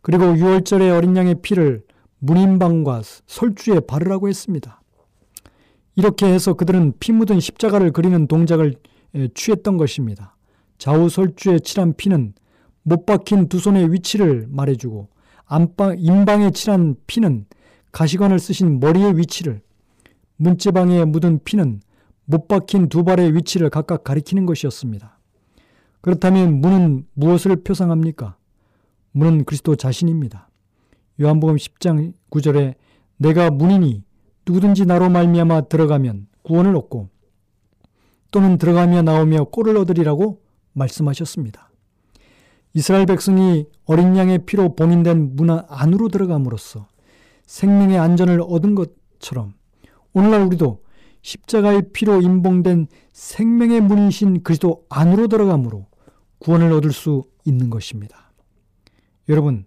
그리고 0.00 0.24
6월절에 0.26 0.96
어린 0.96 1.16
양의 1.16 1.36
피를 1.42 1.82
문인방과 2.20 3.02
설주에 3.26 3.80
바르라고 3.80 4.28
했습니다. 4.28 4.80
이렇게 5.96 6.26
해서 6.26 6.54
그들은 6.54 6.94
피 7.00 7.12
묻은 7.12 7.40
십자가를 7.40 7.92
그리는 7.92 8.26
동작을 8.26 8.76
취했던 9.34 9.76
것입니다. 9.76 10.36
좌우 10.78 11.08
설주에 11.08 11.58
칠한 11.58 11.94
피는 11.96 12.34
못 12.82 13.04
박힌 13.04 13.48
두 13.48 13.58
손의 13.58 13.92
위치를 13.92 14.46
말해주고 14.48 15.08
안방, 15.46 15.96
인방에 15.98 16.52
칠한 16.52 16.96
피는 17.06 17.46
가시관을 17.92 18.38
쓰신 18.38 18.80
머리의 18.80 19.18
위치를 19.18 19.60
문지방에 20.36 21.04
묻은 21.04 21.40
피는 21.44 21.80
못 22.24 22.46
박힌 22.46 22.88
두 22.88 23.02
발의 23.02 23.34
위치를 23.34 23.68
각각 23.68 24.04
가리키는 24.04 24.46
것이었습니다. 24.46 25.18
그렇다면 26.00 26.60
문은 26.60 27.06
무엇을 27.14 27.56
표상합니까? 27.64 28.36
문은 29.12 29.44
그리스도 29.44 29.74
자신입니다. 29.74 30.49
요한복음 31.20 31.56
10장 31.56 32.14
9절에 32.30 32.74
내가 33.18 33.50
문이니 33.50 34.02
누구든지 34.46 34.86
나로 34.86 35.10
말미암아 35.10 35.62
들어가면 35.62 36.28
구원을 36.42 36.74
얻고 36.76 37.08
또는 38.30 38.56
들어가며 38.56 39.02
나오며 39.02 39.44
꼴을 39.44 39.76
얻으리라고 39.76 40.40
말씀하셨습니다. 40.72 41.70
이스라엘 42.72 43.04
백성이 43.04 43.66
어린 43.84 44.16
양의 44.16 44.46
피로 44.46 44.74
봉인된 44.74 45.36
문 45.36 45.50
안으로 45.50 46.08
들어감으로써 46.08 46.86
생명의 47.44 47.98
안전을 47.98 48.40
얻은 48.40 48.74
것처럼 48.74 49.54
오늘날 50.12 50.42
우리도 50.42 50.82
십자가의 51.22 51.90
피로 51.92 52.22
인봉된 52.22 52.86
생명의 53.12 53.82
문이신 53.82 54.42
그리스도 54.42 54.86
안으로 54.88 55.26
들어감으로 55.28 55.86
구원을 56.38 56.72
얻을 56.72 56.92
수 56.92 57.24
있는 57.44 57.68
것입니다. 57.68 58.32
여러분, 59.28 59.66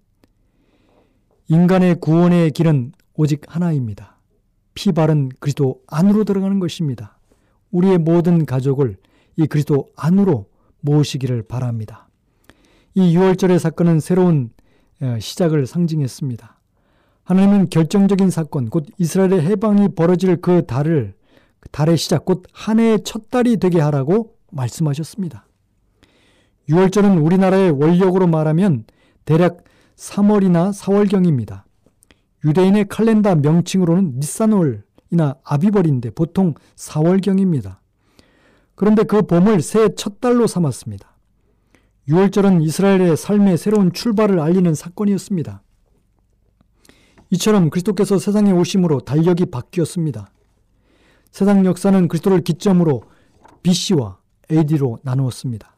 인간의 1.48 1.96
구원의 2.00 2.52
길은 2.52 2.94
오직 3.16 3.42
하나입니다. 3.48 4.18
피 4.74 4.92
바른 4.92 5.30
그리스도 5.40 5.82
안으로 5.88 6.24
들어가는 6.24 6.60
것입니다. 6.60 7.18
우리의 7.72 7.98
모든 7.98 8.46
가족을 8.46 8.98
이 9.36 9.48
그리스도 9.48 9.88
안으로 9.96 10.48
모으시기를 10.82 11.44
바랍니다. 11.44 12.08
이 12.96 13.16
6월절의 13.16 13.60
사건은 13.60 14.00
새로운 14.00 14.52
어, 15.02 15.18
시작을 15.20 15.66
상징했습니다. 15.66 16.60
하나님은 17.24 17.70
결정적인 17.70 18.30
사건, 18.30 18.70
곧 18.70 18.86
이스라엘의 18.98 19.42
해방이 19.42 19.90
벌어질 19.96 20.38
그 20.42 20.66
달을, 20.66 21.14
그 21.60 21.70
달의 21.70 21.98
시작, 21.98 22.26
곧 22.26 22.44
한 22.52 22.80
해의 22.80 23.00
첫 23.04 23.30
달이 23.30 23.58
되게 23.58 23.80
하라고 23.80 24.36
말씀하셨습니다. 24.52 25.48
6월절은 26.70 27.24
우리나라의 27.24 27.72
원력으로 27.72 28.28
말하면 28.28 28.86
대략 29.26 29.64
3월이나 30.04 30.74
4월경입니다. 30.74 31.64
유대인의 32.44 32.90
칼렌다 32.90 33.36
명칭으로는 33.36 34.20
니산월이나 34.20 35.36
아비벌인데 35.44 36.10
보통 36.12 36.56
4월경입니다. 36.76 37.78
그런데 38.76 39.04
그 39.04 39.22
봄을 39.22 39.62
새해 39.62 39.88
첫 39.96 40.20
달로 40.20 40.46
삼았습니다. 40.46 41.10
6월절은 42.10 42.62
이스라엘의 42.64 43.16
삶의 43.16 43.58
새로운 43.58 43.94
출발을 43.94 44.42
알리는 44.42 44.76
사건이었습니다. 44.76 45.62
이처럼 47.30 47.70
그리스도께서 47.70 48.20
세상에 48.20 48.52
오심으로 48.52 49.02
달력이 49.02 49.46
바뀌었습니다. 49.46 50.30
세상 51.32 51.66
역사는 51.66 52.10
그리스도를 52.10 52.42
기점으로 52.42 53.04
BC와 53.64 54.18
AD로 54.52 55.00
나누었습니다. 55.04 55.74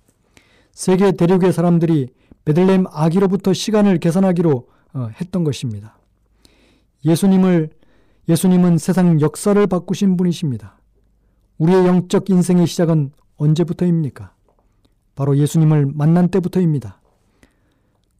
세계 0.71 1.11
대륙의 1.11 1.53
사람들이 1.53 2.07
베들레헴 2.45 2.85
아기로부터 2.91 3.53
시간을 3.53 3.99
계산하기로 3.99 4.67
어, 4.93 5.09
했던 5.19 5.43
것입니다. 5.43 5.97
예수님을 7.03 7.69
예수님은 8.27 8.77
세상 8.77 9.21
역사를 9.21 9.67
바꾸신 9.67 10.17
분이십니다. 10.17 10.79
우리의 11.57 11.85
영적 11.85 12.29
인생의 12.29 12.65
시작은 12.67 13.11
언제부터입니까? 13.37 14.33
바로 15.15 15.37
예수님을 15.37 15.87
만난 15.93 16.29
때부터입니다. 16.29 17.01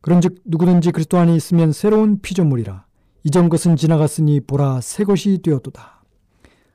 그런즉 0.02 0.42
누구든지 0.46 0.92
그리스도 0.92 1.18
안에 1.18 1.36
있으면 1.36 1.72
새로운 1.72 2.22
피조물이라 2.22 2.86
이전 3.24 3.50
것은 3.50 3.76
지나갔으니 3.76 4.40
보라 4.42 4.82
새 4.82 5.04
것이 5.04 5.40
되었도다. 5.42 6.04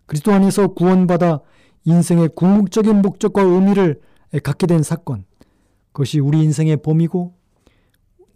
그리스도 0.06 0.32
안에서 0.32 0.68
구원받아 0.68 1.40
인생의 1.84 2.30
궁극적인 2.34 3.00
목적과 3.02 3.42
의미를 3.42 4.00
갖게 4.42 4.66
된 4.66 4.82
사건. 4.82 5.24
그것이 5.92 6.18
우리 6.18 6.42
인생의 6.42 6.78
봄이고 6.78 7.34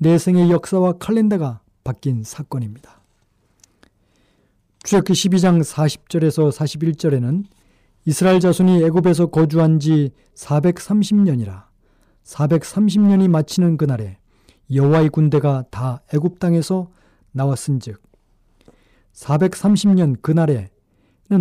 내 0.05 0.19
생의 0.19 0.51
역사와 0.51 0.99
칼렌더가 0.99 1.63
바뀐 1.83 2.25
사건입니다. 2.25 3.01
출애굽기 4.83 5.15
12장 5.15 5.65
40절에서 5.65 6.53
41절에는 6.53 7.45
이스라엘 8.05 8.39
자손이 8.39 8.85
애굽에서 8.85 9.29
거주한 9.29 9.81
지 9.81 10.11
430년이라 10.35 11.65
430년이 12.23 13.29
마치는 13.29 13.79
그날에 13.79 14.19
여호와의 14.75 15.09
군대가 15.09 15.65
다 15.71 16.03
애굽 16.13 16.39
땅에서 16.39 16.91
나왔은즉 17.33 18.03
430년 19.15 20.21
그날에는 20.21 20.69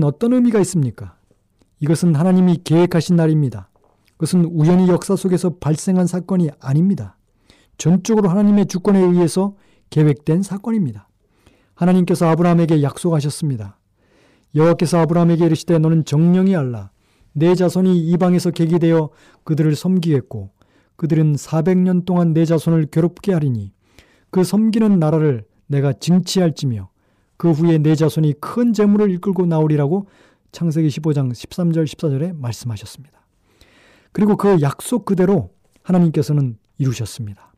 어떤 0.05 0.31
의미가 0.31 0.61
있습니까? 0.61 1.17
이것은 1.81 2.15
하나님이 2.15 2.61
계획하신 2.63 3.17
날입니다. 3.17 3.67
그것은 4.13 4.45
우연히 4.45 4.87
역사 4.87 5.17
속에서 5.17 5.57
발생한 5.59 6.07
사건이 6.07 6.51
아닙니다. 6.61 7.17
전적으로 7.77 8.29
하나님의 8.29 8.67
주권에 8.67 8.99
의해서 8.99 9.55
계획된 9.89 10.41
사건입니다. 10.41 11.07
하나님께서 11.75 12.27
아브라함에게 12.27 12.81
약속하셨습니다. 12.81 13.79
여호와께서 14.55 14.99
아브라함에게 14.99 15.45
이르시되 15.45 15.79
너는 15.79 16.05
정령이 16.05 16.55
알라 16.55 16.91
내 17.33 17.55
자손이 17.55 17.99
이방에서 18.11 18.51
계기되어 18.51 19.09
그들을 19.43 19.75
섬기겠고 19.75 20.51
그들은 20.95 21.33
400년 21.35 22.05
동안 22.05 22.33
내 22.33 22.45
자손을 22.45 22.87
괴롭게 22.87 23.33
하리니 23.33 23.73
그 24.29 24.43
섬기는 24.43 24.99
나라를 24.99 25.45
내가 25.67 25.93
징치할지며 25.93 26.89
그 27.37 27.51
후에 27.51 27.79
내 27.79 27.95
자손이 27.95 28.35
큰 28.39 28.73
재물을 28.73 29.09
이끌고 29.11 29.45
나오리라고 29.45 30.07
창세기 30.51 30.87
15장 30.87 31.31
13절 31.31 31.85
14절에 31.85 32.37
말씀하셨습니다. 32.37 33.25
그리고 34.11 34.37
그 34.37 34.61
약속 34.61 35.05
그대로 35.05 35.51
하나님께서는 35.81 36.57
이루셨습니다. 36.77 37.52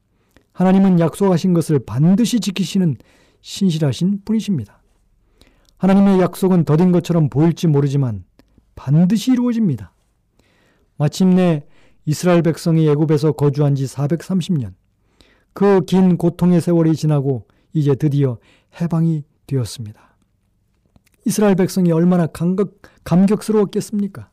하나님은 0.55 1.01
약속하신 1.01 1.53
것을 1.53 1.79
반드시 1.79 2.39
지키시는 2.39 2.95
신실하신 3.41 4.21
분이십니다. 4.23 4.81
하나님의 5.77 6.21
약속은 6.21 6.63
더딘 6.63 6.93
것처럼 6.93 7.29
보일지 7.29 7.67
모르지만 7.67 8.23
반드시 8.75 9.33
이루어집니다. 9.33 9.93
마침내 10.97 11.65
이스라엘 12.05 12.41
백성이 12.41 12.87
애굽에서 12.87 13.33
거주한 13.33 13.75
지 13.75 13.83
430년. 13.83 14.73
그 15.51 15.81
긴 15.85 16.15
고통의 16.17 16.61
세월이 16.61 16.95
지나고 16.95 17.47
이제 17.73 17.93
드디어 17.93 18.37
해방이 18.79 19.23
되었습니다. 19.47 20.17
이스라엘 21.25 21.55
백성이 21.55 21.91
얼마나 21.91 22.27
감격, 22.27 22.81
감격스러웠겠습니까? 23.03 24.29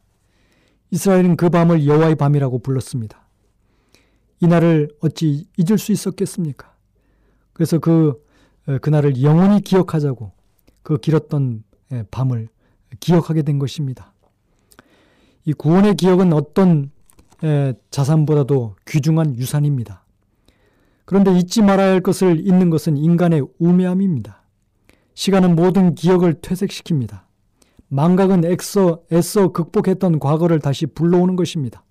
이스라엘은 0.93 1.37
그 1.37 1.49
밤을 1.49 1.85
여호와의 1.85 2.15
밤이라고 2.15 2.61
불렀습니다. 2.61 3.22
이 4.43 4.49
날을 4.49 4.91
어찌 5.01 5.47
잊을 5.57 5.79
수 5.79 5.93
있었겠습니까? 5.93 6.75
그래서 7.53 7.79
그 7.79 8.21
그날을 8.81 9.23
영원히 9.23 9.61
기억하자고 9.61 10.33
그 10.83 10.99
길었던 10.99 11.63
밤을 12.11 12.49
기억하게 12.99 13.43
된 13.43 13.61
것입니다. 13.61 14.13
이 15.45 15.53
구원의 15.53 15.95
기억은 15.95 16.33
어떤 16.33 16.91
자산보다도 17.91 18.75
귀중한 18.87 19.37
유산입니다. 19.37 20.05
그런데 21.05 21.37
잊지 21.39 21.63
말아야 21.63 21.93
할 21.93 22.01
것을 22.01 22.45
잊는 22.45 22.69
것은 22.69 22.97
인간의 22.97 23.47
우매함입니다. 23.61 24.43
시간은 25.15 25.55
모든 25.55 25.95
기억을 25.95 26.35
퇴색시킵니다. 26.41 27.23
망각은 27.87 28.45
애써, 28.45 29.03
애써 29.13 29.53
극복했던 29.53 30.19
과거를 30.19 30.59
다시 30.59 30.87
불러오는 30.87 31.37
것입니다. 31.37 31.85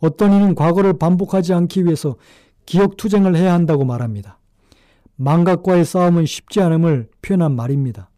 어떤 0.00 0.32
이는 0.32 0.54
과거를 0.54 0.98
반복하지 0.98 1.54
않기 1.54 1.84
위해서 1.84 2.16
기억 2.66 2.96
투쟁을 2.96 3.36
해야 3.36 3.52
한다고 3.52 3.84
말합니다. 3.84 4.38
망각과의 5.16 5.84
싸움은 5.84 6.26
쉽지 6.26 6.60
않음을 6.60 7.08
표현한 7.22 7.54
말입니다. 7.54 8.10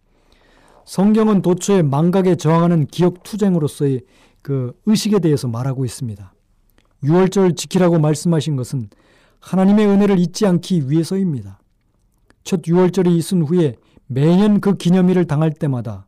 성경은 0.85 1.43
도처에 1.43 1.83
망각에 1.83 2.37
저항하는 2.37 2.87
기억 2.87 3.23
투쟁으로서의 3.23 4.03
그 4.43 4.73
의식에 4.87 5.19
대해서 5.19 5.49
말하고 5.49 5.85
있습니다. 5.85 6.33
유월절 7.03 7.57
지키라고 7.57 7.99
말씀하신 7.99 8.57
것은 8.57 8.89
하나님의 9.41 9.87
은혜를 9.87 10.19
잊지 10.19 10.47
않기 10.47 10.91
위해서입니다. 10.91 11.59
첫 12.45 12.63
유월절이 12.67 13.17
있은 13.17 13.43
후에 13.43 13.77
매년 14.07 14.61
그 14.61 14.77
기념일을 14.77 15.27
당할 15.27 15.53
때마다 15.53 16.07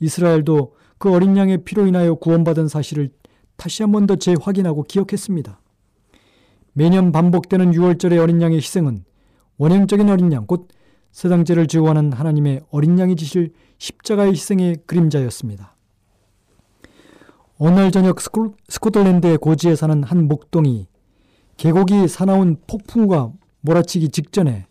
이스라엘도 0.00 0.74
그 0.98 1.10
어린 1.12 1.36
양의 1.36 1.64
피로 1.64 1.86
인하여 1.86 2.14
구원받은 2.14 2.68
사실을 2.68 3.10
다시 3.58 3.82
한 3.82 3.90
번 3.92 4.06
더 4.06 4.16
재확인하고 4.16 4.84
기억했습니다. 4.84 5.60
매년 6.72 7.10
반복되는 7.10 7.74
유월절의 7.74 8.18
어린 8.18 8.40
양의 8.40 8.58
희생은 8.58 9.04
원형적인 9.58 10.08
어린 10.08 10.32
양, 10.32 10.46
곧 10.46 10.68
세상죄를 11.10 11.66
지고하는 11.66 12.12
하나님의 12.12 12.62
어린 12.70 12.98
양이 13.00 13.16
지실 13.16 13.52
십자가의 13.78 14.30
희생의 14.32 14.76
그림자였습니다. 14.86 15.74
오늘 17.58 17.90
저녁 17.90 18.20
스코, 18.20 18.54
스코틀랜드의 18.68 19.38
고지에 19.38 19.74
사는 19.74 20.04
한 20.04 20.28
목동이 20.28 20.86
계곡이 21.56 22.06
사나운 22.06 22.56
폭풍과 22.68 23.32
몰아치기 23.62 24.10
직전에 24.10 24.66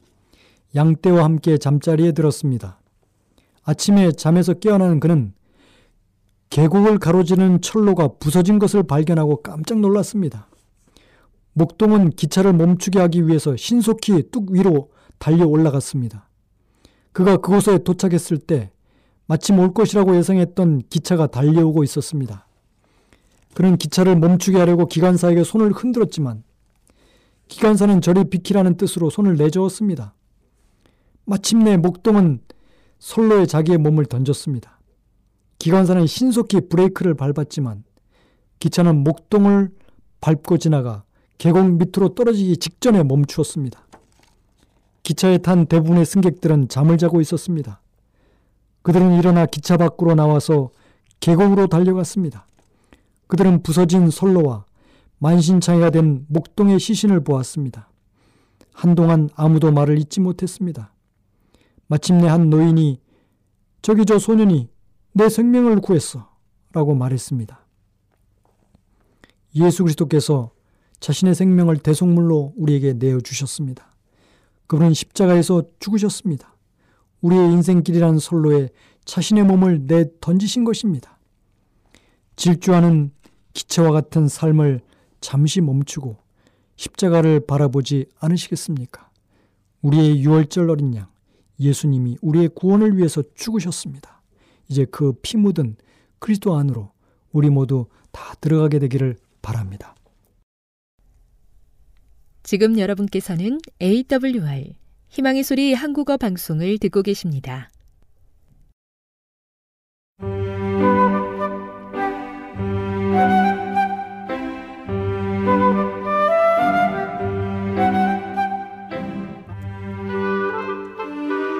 양떼와 0.73 1.25
함께 1.25 1.57
잠자리에 1.57 2.13
들었습니다. 2.13 2.79
아침에 3.63 4.13
잠에서 4.13 4.53
깨어나는 4.53 5.01
그는 5.01 5.33
계곡을 6.49 6.99
가로지르는 6.99 7.61
철로가 7.61 8.09
부서진 8.19 8.59
것을 8.59 8.83
발견하고 8.83 9.41
깜짝 9.41 9.79
놀랐습니다. 9.79 10.47
목동은 11.53 12.11
기차를 12.11 12.53
멈추게 12.53 12.99
하기 12.99 13.27
위해서 13.27 13.55
신속히 13.55 14.29
뚝 14.31 14.51
위로 14.51 14.91
달려 15.17 15.45
올라갔습니다. 15.45 16.29
그가 17.11 17.37
그곳에 17.37 17.79
도착했을 17.79 18.37
때 18.37 18.71
마침 19.25 19.59
올 19.59 19.73
것이라고 19.73 20.15
예상했던 20.15 20.83
기차가 20.89 21.27
달려오고 21.27 21.83
있었습니다. 21.83 22.47
그는 23.53 23.75
기차를 23.77 24.15
멈추게 24.17 24.57
하려고 24.57 24.85
기관사에게 24.85 25.43
손을 25.43 25.71
흔들었지만 25.71 26.43
기관사는 27.47 28.01
저리 28.01 28.25
비키라는 28.25 28.77
뜻으로 28.77 29.09
손을 29.09 29.35
내저었습니다. 29.35 30.13
마침내 31.25 31.75
목동은 31.75 32.39
선로에 32.99 33.45
자기의 33.47 33.79
몸을 33.79 34.05
던졌습니다. 34.05 34.76
기관사는 35.59 36.05
신속히 36.05 36.61
브레이크를 36.69 37.13
밟았지만 37.15 37.83
기차는 38.59 39.03
목동을 39.03 39.71
밟고 40.21 40.57
지나가 40.57 41.03
계곡 41.37 41.73
밑으로 41.73 42.15
떨어지기 42.15 42.57
직전에 42.57 43.03
멈추었습니다. 43.03 43.85
기차에 45.03 45.37
탄 45.37 45.65
대부분의 45.67 46.05
승객들은 46.05 46.67
잠을 46.69 46.97
자고 46.97 47.21
있었습니다. 47.21 47.81
그들은 48.81 49.17
일어나 49.17 49.45
기차 49.45 49.77
밖으로 49.77 50.15
나와서 50.15 50.71
계곡으로 51.19 51.67
달려갔습니다. 51.67 52.45
그들은 53.27 53.63
부서진 53.63 54.09
선로와 54.09 54.65
만신창이가 55.19 55.89
된 55.89 56.25
목동의 56.27 56.79
시신을 56.79 57.23
보았습니다. 57.23 57.89
한동안 58.73 59.29
아무도 59.35 59.71
말을 59.71 59.97
잊지 59.99 60.19
못했습니다. 60.19 60.93
마침내 61.87 62.27
한 62.27 62.49
노인이 62.49 62.99
저기 63.81 64.05
저 64.05 64.19
소년이 64.19 64.69
내 65.17 65.29
생명을 65.29 65.81
구했어 65.81 66.29
라고 66.73 66.93
말했습니다. 66.93 67.59
예수 69.55 69.83
그리스도께서 69.83 70.51
자신의 70.99 71.33
생명을 71.33 71.77
대속물로 71.77 72.53
우리에게 72.55 72.93
내어주셨습니다. 72.93 73.89
그분은 74.67 74.93
십자가에서 74.93 75.63
죽으셨습니다. 75.79 76.55
우리의 77.21 77.51
인생길이라는 77.51 78.19
선로에 78.19 78.69
자신의 79.05 79.45
몸을 79.45 79.87
내 79.87 80.05
던지신 80.21 80.65
것입니다. 80.65 81.17
질주하는 82.35 83.09
기체와 83.53 83.91
같은 83.91 84.27
삶을 84.27 84.81
잠시 85.19 85.61
멈추고 85.61 86.17
십자가를 86.75 87.39
바라보지 87.47 88.05
않으시겠습니까? 88.19 89.09
우리의 89.81 90.19
유월절 90.19 90.69
어린 90.69 90.93
양, 90.93 91.07
예수님이 91.59 92.19
우리의 92.21 92.49
구원을 92.49 92.97
위해서 92.97 93.23
죽으셨습니다. 93.33 94.16
이제 94.69 94.85
그 94.85 95.13
피 95.21 95.37
묻은 95.37 95.75
그리스도 96.19 96.55
안으로 96.55 96.91
우리 97.31 97.49
모두 97.49 97.87
다 98.11 98.33
들어가게 98.41 98.79
되기를 98.79 99.17
바랍니다. 99.41 99.95
지금 102.43 102.79
여러분께서는 102.79 103.59
AWR 103.81 104.73
희망의 105.09 105.43
소리 105.43 105.73
한국어 105.73 106.17
방송을 106.17 106.77
듣고 106.79 107.01
계십니다. 107.01 107.69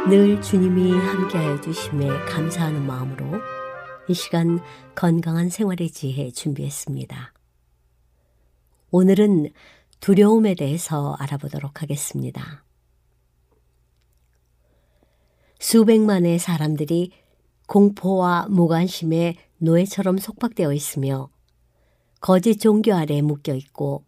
늘 0.10 0.42
주님이 0.42 0.94
함께하여 0.94 1.60
주심에 1.60 2.08
감사하는 2.30 2.86
마음으로 2.86 3.42
이 4.08 4.14
시간 4.14 4.62
건강한 4.96 5.50
생활의 5.50 5.90
지혜 5.90 6.32
준비했습니다. 6.32 7.34
오늘은 8.92 9.50
두려움에 10.00 10.56
대해서 10.56 11.14
알아보도록 11.20 11.82
하겠습니다. 11.82 12.64
수백만의 15.60 16.40
사람들이 16.40 17.12
공포와 17.68 18.48
무관심에 18.50 19.36
노예처럼 19.58 20.20
속박되어 20.20 20.72
있으며 20.72 21.30
거짓 22.22 22.60
종교 22.60 22.94
아래 22.94 23.22
묶여 23.22 23.54
있고 23.54 24.06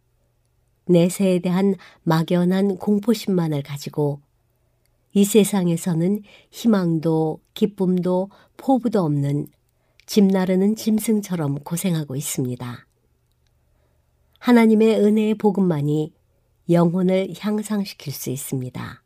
내세에 0.85 1.39
대한 1.39 1.75
막연한 2.03 2.77
공포심만을 2.77 3.63
가지고 3.63 4.21
이 5.13 5.25
세상에서는 5.25 6.21
희망도 6.51 7.41
기쁨도 7.53 8.29
포부도 8.57 9.01
없는 9.01 9.47
짐 10.05 10.27
나르는 10.27 10.75
짐승처럼 10.75 11.59
고생하고 11.59 12.15
있습니다. 12.15 12.87
하나님의 14.39 14.99
은혜의 14.99 15.35
복음만이 15.35 16.13
영혼을 16.69 17.33
향상시킬 17.37 18.13
수 18.13 18.29
있습니다. 18.29 19.03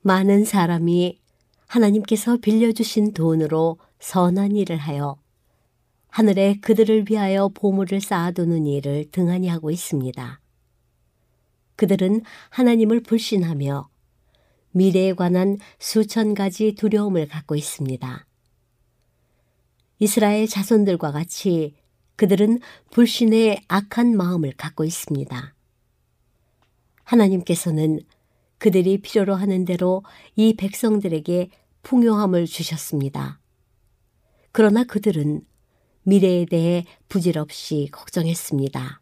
많은 0.00 0.44
사람이 0.44 1.20
하나님께서 1.66 2.38
빌려주신 2.38 3.12
돈으로 3.12 3.78
선한 4.00 4.56
일을 4.56 4.76
하여 4.76 5.18
하늘에 6.08 6.58
그들을 6.60 7.04
위하여 7.10 7.48
보물을 7.48 8.00
쌓아두는 8.00 8.66
일을 8.66 9.10
등한히 9.12 9.48
하고 9.48 9.70
있습니다. 9.70 10.40
그들은 11.76 12.22
하나님을 12.50 13.02
불신하며 13.02 13.88
미래에 14.78 15.14
관한 15.14 15.58
수천 15.80 16.34
가지 16.34 16.72
두려움을 16.76 17.26
갖고 17.26 17.56
있습니다. 17.56 18.26
이스라엘 19.98 20.46
자손들과 20.46 21.10
같이 21.10 21.74
그들은 22.14 22.60
불신의 22.92 23.62
악한 23.66 24.16
마음을 24.16 24.52
갖고 24.56 24.84
있습니다. 24.84 25.54
하나님께서는 27.02 27.98
그들이 28.58 29.00
필요로 29.00 29.34
하는 29.34 29.64
대로 29.64 30.04
이 30.36 30.54
백성들에게 30.54 31.50
풍요함을 31.82 32.46
주셨습니다. 32.46 33.40
그러나 34.52 34.84
그들은 34.84 35.42
미래에 36.04 36.44
대해 36.44 36.84
부질없이 37.08 37.88
걱정했습니다. 37.90 39.00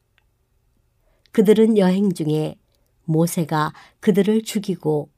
그들은 1.32 1.76
여행 1.76 2.14
중에 2.14 2.56
모세가 3.04 3.74
그들을 4.00 4.42
죽이고 4.42 5.10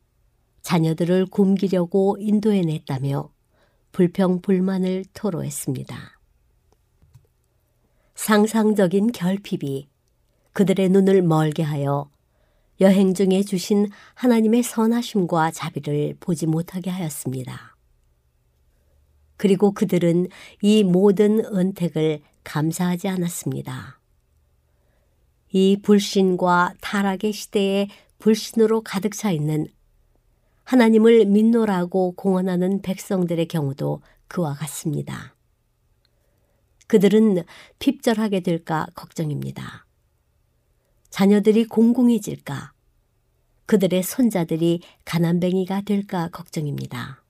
자녀들을 0.63 1.27
굶기려고 1.27 2.17
인도해냈다며 2.21 3.31
불평불만을 3.93 5.05
토로했습니다. 5.15 6.21
상상적인 8.15 9.13
결핍이 9.13 9.89
그들의 10.53 10.89
눈을 10.89 11.23
멀게 11.23 11.63
하여 11.63 12.11
여행 12.81 13.15
중에 13.15 13.43
주신 13.43 13.89
하나님의 14.15 14.63
선하심과 14.63 15.51
자비를 15.53 16.17
보지 16.21 16.47
못하게 16.47 16.91
하였습니다. 16.91 17.77
그리고 19.37 19.73
그들은 19.73 20.29
이 20.63 20.85
모든 20.85 21.45
은택을 21.45 22.21
감사하지 22.45 23.09
않았습니다. 23.09 24.01
이 25.51 25.79
불신과 25.83 26.75
타락의 26.81 27.33
시대에 27.33 27.89
불신으로 28.19 28.83
가득 28.83 29.15
차 29.15 29.31
있는 29.31 29.67
하나님을 30.69 31.25
믿노라고 31.25 32.13
공언하는 32.13 32.83
백성들의 32.83 33.49
경우도 33.49 34.03
그와 34.27 34.53
같습니다. 34.53 35.35
그들은 36.89 37.43
핍절하게 37.79 38.41
될까 38.41 38.87
걱정입니다. 38.95 39.87
자녀들이 41.09 41.65
공공해질까, 41.65 42.75
그들의 43.65 44.03
손자들이 44.03 44.83
가난뱅이가 45.07 45.81
될까 45.87 46.29
걱정입니다. 46.29 47.25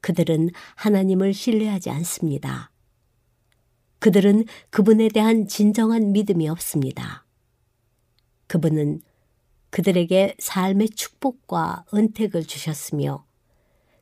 그들은 0.00 0.50
하나님을 0.74 1.32
신뢰하지 1.32 1.90
않습니다. 1.90 2.72
그들은 4.00 4.44
그분에 4.70 5.06
대한 5.06 5.46
진정한 5.46 6.10
믿음이 6.10 6.48
없습니다. 6.48 7.24
그분은 8.48 9.02
그들에게 9.70 10.36
삶의 10.38 10.90
축복과 10.90 11.84
은택을 11.92 12.44
주셨으며 12.44 13.24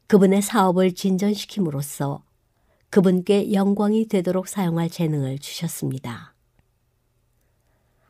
그분의 0.07 0.43
사업을 0.43 0.95
진전시킴으로써 0.95 2.23
그분께 2.91 3.53
영광이 3.53 4.07
되도록 4.09 4.49
사용할 4.49 4.89
재능을 4.89 5.39
주셨습니다. 5.39 6.35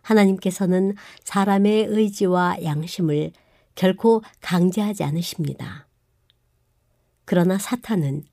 하나님께서는 0.03 0.95
사람의 1.25 1.87
의지와 1.87 2.63
양심을 2.63 3.33
결코 3.75 4.23
강제하지 4.41 5.03
않으십니다. 5.05 5.89
그러나 7.25 7.59
사탄은 7.59 8.25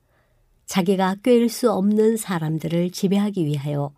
자기가 0.66 1.16
꿰일 1.22 1.48
수 1.48 1.72
없는 1.72 2.16
사람들을 2.16 2.90
지배하기 2.90 3.44
위하여 3.44 3.92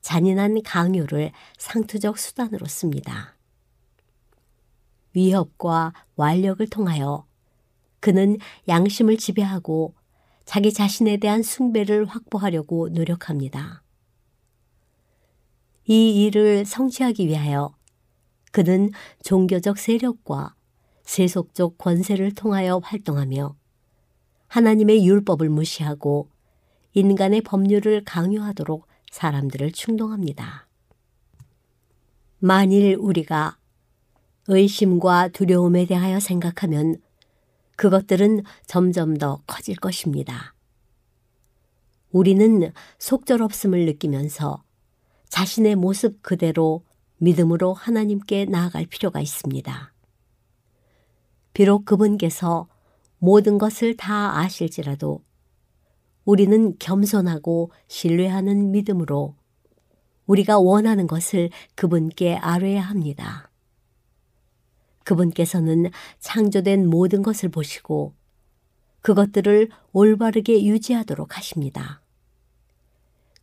잔인한 0.00 0.62
강요를 0.62 1.32
상투적 1.58 2.18
수단으로 2.18 2.66
씁니다. 2.66 3.37
위협과 5.18 5.92
완력을 6.14 6.64
통하여 6.68 7.26
그는 8.00 8.38
양심을 8.68 9.16
지배하고 9.16 9.94
자기 10.44 10.72
자신에 10.72 11.16
대한 11.16 11.42
숭배를 11.42 12.06
확보하려고 12.06 12.88
노력합니다. 12.88 13.82
이 15.86 16.24
일을 16.24 16.64
성취하기 16.64 17.26
위하여 17.26 17.74
그는 18.52 18.90
종교적 19.24 19.78
세력과 19.78 20.54
세속적 21.02 21.78
권세를 21.78 22.34
통하여 22.34 22.80
활동하며 22.82 23.56
하나님의 24.46 25.04
율법을 25.06 25.48
무시하고 25.48 26.30
인간의 26.94 27.42
법률을 27.42 28.04
강요하도록 28.04 28.86
사람들을 29.10 29.72
충동합니다. 29.72 30.68
만일 32.38 32.96
우리가 32.98 33.57
의심과 34.48 35.28
두려움에 35.28 35.86
대하여 35.86 36.20
생각하면 36.20 36.96
그것들은 37.76 38.42
점점 38.66 39.16
더 39.16 39.42
커질 39.46 39.76
것입니다. 39.76 40.54
우리는 42.10 42.72
속절없음을 42.98 43.86
느끼면서 43.86 44.64
자신의 45.28 45.76
모습 45.76 46.22
그대로 46.22 46.82
믿음으로 47.18 47.74
하나님께 47.74 48.46
나아갈 48.46 48.86
필요가 48.86 49.20
있습니다. 49.20 49.92
비록 51.52 51.84
그분께서 51.84 52.68
모든 53.18 53.58
것을 53.58 53.96
다 53.96 54.38
아실지라도 54.38 55.22
우리는 56.24 56.74
겸손하고 56.78 57.70
신뢰하는 57.88 58.70
믿음으로 58.70 59.34
우리가 60.26 60.58
원하는 60.58 61.06
것을 61.06 61.50
그분께 61.74 62.36
아뢰야 62.36 62.82
합니다. 62.82 63.47
그분께서는 65.08 65.90
창조된 66.20 66.86
모든 66.86 67.22
것을 67.22 67.48
보시고 67.48 68.14
그것들을 69.00 69.70
올바르게 69.92 70.64
유지하도록 70.66 71.38
하십니다. 71.38 72.02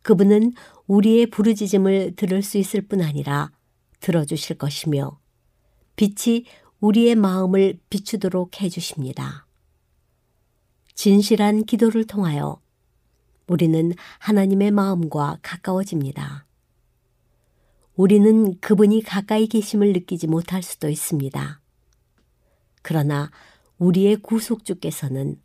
그분은 0.02 0.52
우리의 0.86 1.26
부르짖음을 1.26 2.14
들을 2.14 2.42
수 2.42 2.58
있을 2.58 2.82
뿐 2.82 3.02
아니라 3.02 3.50
들어주실 3.98 4.58
것이며 4.58 5.18
빛이 5.96 6.44
우리의 6.78 7.16
마음을 7.16 7.80
비추도록 7.90 8.62
해주십니다. 8.62 9.46
진실한 10.94 11.64
기도를 11.64 12.06
통하여 12.06 12.60
우리는 13.48 13.92
하나님의 14.20 14.70
마음과 14.70 15.38
가까워집니다. 15.42 16.45
우리는 17.96 18.60
그분이 18.60 19.02
가까이 19.02 19.46
계심을 19.46 19.94
느끼지 19.94 20.26
못할 20.26 20.62
수도 20.62 20.90
있습니다. 20.90 21.60
그러나 22.82 23.30
우리의 23.78 24.16
구속주께서는 24.16 25.40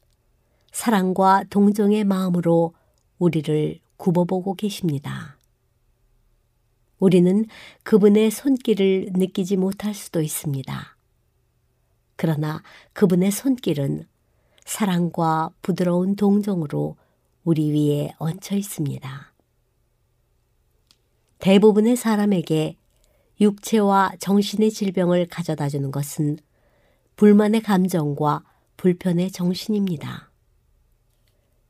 사랑과 0.74 1.46
동정의 1.50 2.04
마음으로 2.04 2.74
우리를 3.20 3.80
굽어보고 3.96 4.56
계십니다. 4.56 5.38
우리는 7.00 7.46
그분의 7.84 8.32
손길을 8.32 9.12
느끼지 9.14 9.56
못할 9.56 9.94
수도 9.94 10.22
있습니다. 10.22 10.98
그러나 12.18 12.62
그분의 12.92 13.32
손길은 13.32 14.08
사랑과 14.66 15.52
부드러운 15.62 16.16
동정으로 16.16 16.98
우리 17.44 17.72
위에 17.72 18.14
얹혀 18.20 18.56
있습니다. 18.58 19.31
대부분의 21.42 21.96
사람에게 21.96 22.78
육체와 23.42 24.12
정신의 24.20 24.70
질병을 24.70 25.26
가져다 25.26 25.70
주는 25.70 25.90
것은 25.90 26.38
불만의 27.16 27.62
감정과 27.62 28.44
불편의 28.78 29.32
정신입니다. 29.32 30.30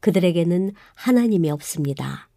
그들에게는 0.01 0.73
하나님이 0.93 1.49
없습니다. 1.51 2.29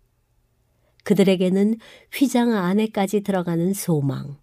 그들에게는 1.02 1.78
휘장 2.12 2.52
안에까지 2.52 3.22
들어가는 3.22 3.74
소망, 3.74 4.36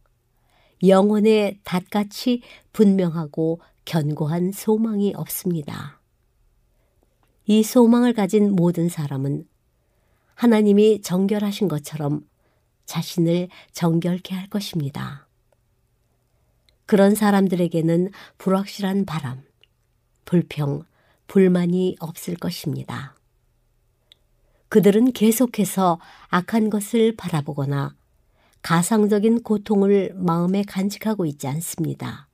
영혼의 0.85 1.59
닷같이 1.63 2.41
분명하고 2.73 3.61
견고한 3.85 4.51
소망이 4.51 5.13
없습니다. 5.15 6.01
이 7.45 7.63
소망을 7.63 8.13
가진 8.13 8.51
모든 8.53 8.89
사람은 8.89 9.47
하나님이 10.35 11.01
정결하신 11.01 11.69
것처럼 11.69 12.29
자신을 12.91 13.47
정결케 13.71 14.35
할 14.35 14.47
것입니다. 14.47 15.27
그런 16.85 17.15
사람들에게는 17.15 18.11
불확실한 18.37 19.05
바람, 19.05 19.43
불평, 20.25 20.83
불만이 21.27 21.95
없을 22.01 22.35
것입니다. 22.35 23.15
그들은 24.67 25.13
계속해서 25.13 25.99
악한 26.27 26.69
것을 26.69 27.15
바라보거나 27.15 27.95
가상적인 28.61 29.43
고통을 29.43 30.13
마음에 30.15 30.63
간직하고 30.63 31.25
있지 31.25 31.47
않습니다. 31.47 32.27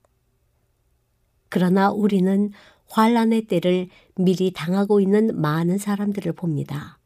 그러나 1.48 1.90
우리는 1.90 2.50
환란의 2.88 3.42
때를 3.46 3.88
미리 4.16 4.50
당하고 4.52 5.00
있는 5.00 5.40
많은 5.40 5.78
사람들을 5.78 6.32
봅니다. 6.32 6.97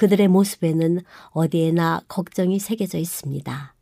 그들의 0.00 0.28
모습에는 0.28 1.00
어디에나 1.32 2.00
걱정이 2.08 2.58
새겨져 2.58 2.96
있습니다. 2.96 3.74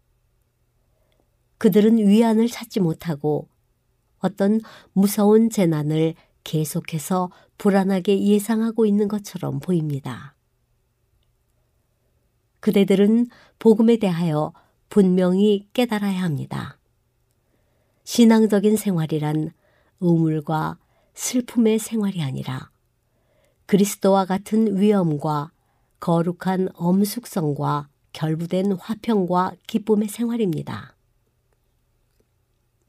그들은 1.58 1.98
위안을 1.98 2.48
찾지 2.48 2.80
못하고 2.80 3.46
어떤 4.18 4.60
무서운 4.92 5.48
재난을 5.48 6.16
계속해서 6.42 7.30
불안하게 7.56 8.20
예상하고 8.20 8.84
있는 8.84 9.06
것처럼 9.06 9.60
보입니다. 9.60 10.34
그대들은 12.58 13.28
복음에 13.60 13.96
대하여 13.98 14.52
분명히 14.88 15.68
깨달아야 15.72 16.20
합니다. 16.20 16.80
신앙적인 18.02 18.76
생활이란 18.76 19.52
우물과 20.00 20.78
슬픔의 21.14 21.78
생활이 21.78 22.24
아니라 22.24 22.72
그리스도와 23.66 24.24
같은 24.24 24.80
위엄과 24.80 25.52
거룩한 26.00 26.68
엄숙성과 26.74 27.88
결부된 28.12 28.72
화평과 28.72 29.52
기쁨의 29.66 30.08
생활입니다. 30.08 30.96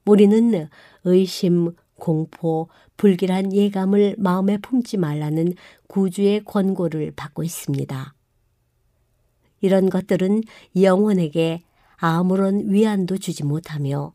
우리는 0.06 0.67
의심, 1.04 1.76
공포, 1.95 2.69
불길한 2.98 3.54
예감을 3.54 4.15
마음에 4.17 4.58
품지 4.58 4.98
말라는 4.98 5.54
구주의 5.88 6.43
권고를 6.43 7.12
받고 7.15 7.43
있습니다. 7.43 8.15
이런 9.62 9.89
것들은 9.89 10.43
영혼에게 10.82 11.62
아무런 11.98 12.72
위안도 12.72 13.17
주지 13.17 13.43
못하며 13.43 14.13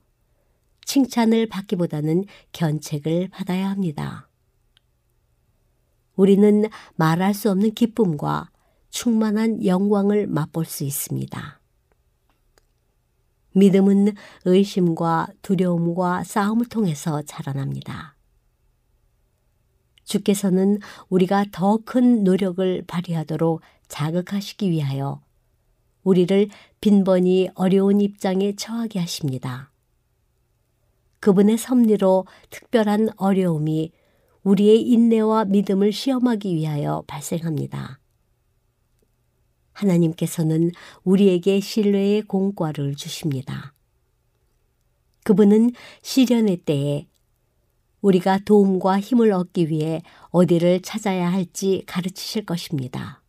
칭찬을 0.87 1.47
받기보다는 1.49 2.25
견책을 2.53 3.29
받아야 3.29 3.71
합니다. 3.71 4.29
우리는 6.17 6.65
말할 6.97 7.35
수 7.35 7.51
없는 7.51 7.73
기쁨과 7.75 8.51
충만한 8.95 9.67
영광을 9.67 10.29
맛볼 10.29 10.65
수 10.65 10.85
있습니다. 10.85 11.61
믿음은 13.55 14.15
의심과 14.45 15.27
두려움과 15.43 16.23
싸움을 16.23 16.67
통해서 16.67 17.21
자라납니다. 17.23 18.15
주께서는 20.05 20.79
우리가 21.09 21.47
더 21.51 21.79
큰 21.85 22.23
노력을 22.23 22.85
발휘하도록 22.87 23.63
자극하시기 23.89 24.71
위하여 24.71 25.21
우리를 26.05 26.49
빈번히 26.81 27.49
어려운 27.57 28.01
입장에 28.01 28.55
처하게 28.55 29.01
하십니다. 29.01 29.73
그분의 31.19 31.59
섭리로 31.59 32.27
특별한 32.51 33.09
어려움이 33.17 33.91
우리의 34.45 34.83
인내와 34.83 35.47
믿음을 35.47 35.91
시험하기 35.91 36.55
위하여 36.55 37.03
발생합니다. 37.09 37.99
하나님께서는 39.75 40.71
우리에게 41.05 41.61
신뢰의 41.61 42.23
공과를 42.23 42.95
주십니다. 42.95 43.75
그분은 45.25 45.73
시련의 46.03 46.59
때에 46.59 47.07
우리가 48.01 48.41
도움과 48.45 49.01
힘을 49.01 49.33
얻기 49.33 49.71
위해 49.71 50.03
어디를 50.31 50.83
찾아야 50.83 51.33
할지 51.33 51.83
가르치실 51.87 52.45
것입니다. 52.45 53.23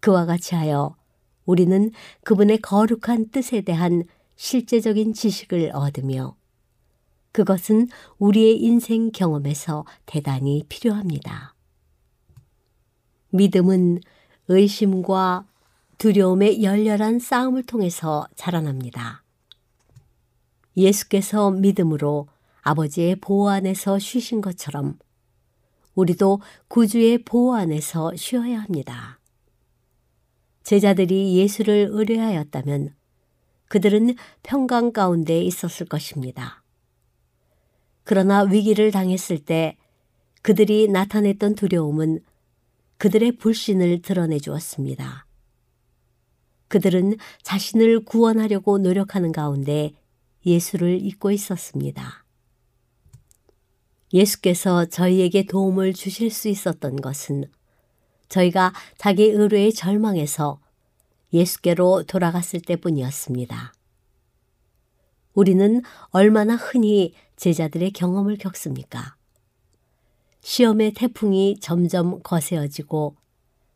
그와 0.00 0.26
같이 0.26 0.54
하여 0.54 0.94
우리는 1.46 1.90
그분의 2.24 2.58
거룩한 2.58 3.30
뜻에 3.30 3.62
대한 3.62 4.04
실제적인 4.36 5.14
지식을 5.14 5.70
얻으며 5.72 6.36
그것은 7.32 7.88
우리의 8.18 8.58
인생 8.62 9.10
경험에서 9.10 9.84
대단히 10.06 10.64
필요합니다. 10.68 11.54
믿음은 13.30 14.00
의심과 14.48 15.46
두려움의 15.98 16.62
열렬한 16.62 17.18
싸움을 17.18 17.62
통해서 17.62 18.26
자라납니다. 18.34 19.22
예수께서 20.76 21.50
믿음으로 21.50 22.28
아버지의 22.62 23.16
보호 23.16 23.48
안에서 23.48 23.98
쉬신 23.98 24.40
것처럼 24.40 24.98
우리도 25.94 26.40
구주의 26.68 27.18
보호 27.18 27.54
안에서 27.54 28.14
쉬어야 28.16 28.60
합니다. 28.60 29.20
제자들이 30.64 31.36
예수를 31.36 31.88
의뢰하였다면 31.90 32.94
그들은 33.68 34.16
평강 34.42 34.92
가운데 34.92 35.40
있었을 35.42 35.86
것입니다. 35.86 36.62
그러나 38.02 38.42
위기를 38.42 38.90
당했을 38.90 39.38
때 39.38 39.76
그들이 40.42 40.88
나타냈던 40.88 41.54
두려움은 41.54 42.20
그들의 43.04 43.32
불신을 43.32 44.00
드러내 44.00 44.38
주었습니다. 44.38 45.26
그들은 46.68 47.18
자신을 47.42 48.06
구원하려고 48.06 48.78
노력하는 48.78 49.30
가운데 49.30 49.92
예수를 50.46 51.02
잊고 51.02 51.30
있었습니다. 51.30 52.24
예수께서 54.14 54.86
저희에게 54.86 55.44
도움을 55.44 55.92
주실 55.92 56.30
수 56.30 56.48
있었던 56.48 56.96
것은 56.96 57.44
저희가 58.30 58.72
자기 58.96 59.24
의뢰의 59.24 59.74
절망에서 59.74 60.62
예수께로 61.34 62.04
돌아갔을 62.04 62.62
때뿐이었습니다. 62.62 63.74
우리는 65.34 65.82
얼마나 66.08 66.56
흔히 66.56 67.12
제자들의 67.36 67.90
경험을 67.90 68.38
겪습니까? 68.38 69.16
시험의 70.44 70.92
태풍이 70.92 71.56
점점 71.58 72.22
거세어지고 72.22 73.16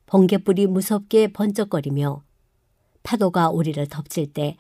번개불이 0.05 0.67
무섭게 0.67 1.29
번쩍거리며 1.29 2.23
파도가 3.03 3.49
우리를 3.49 3.87
덮칠 3.87 4.35
때 4.35 4.59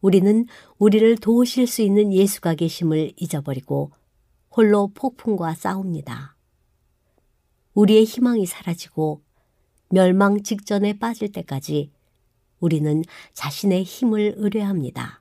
우리는 0.00 0.46
우리를 0.78 1.16
도우실 1.16 1.66
수 1.66 1.82
있는 1.82 2.12
예수가 2.12 2.54
계심을 2.54 3.14
잊어버리고 3.16 3.90
홀로 4.52 4.92
폭풍과 4.94 5.56
싸웁니다. 5.56 6.36
우리의 7.74 8.04
희망이 8.04 8.46
사라지고 8.46 9.20
멸망 9.88 10.40
직전에 10.44 11.00
빠질 11.00 11.32
때까지 11.32 11.90
우리는 12.60 13.02
자신의 13.32 13.82
힘을 13.82 14.34
의뢰합니다. 14.36 15.20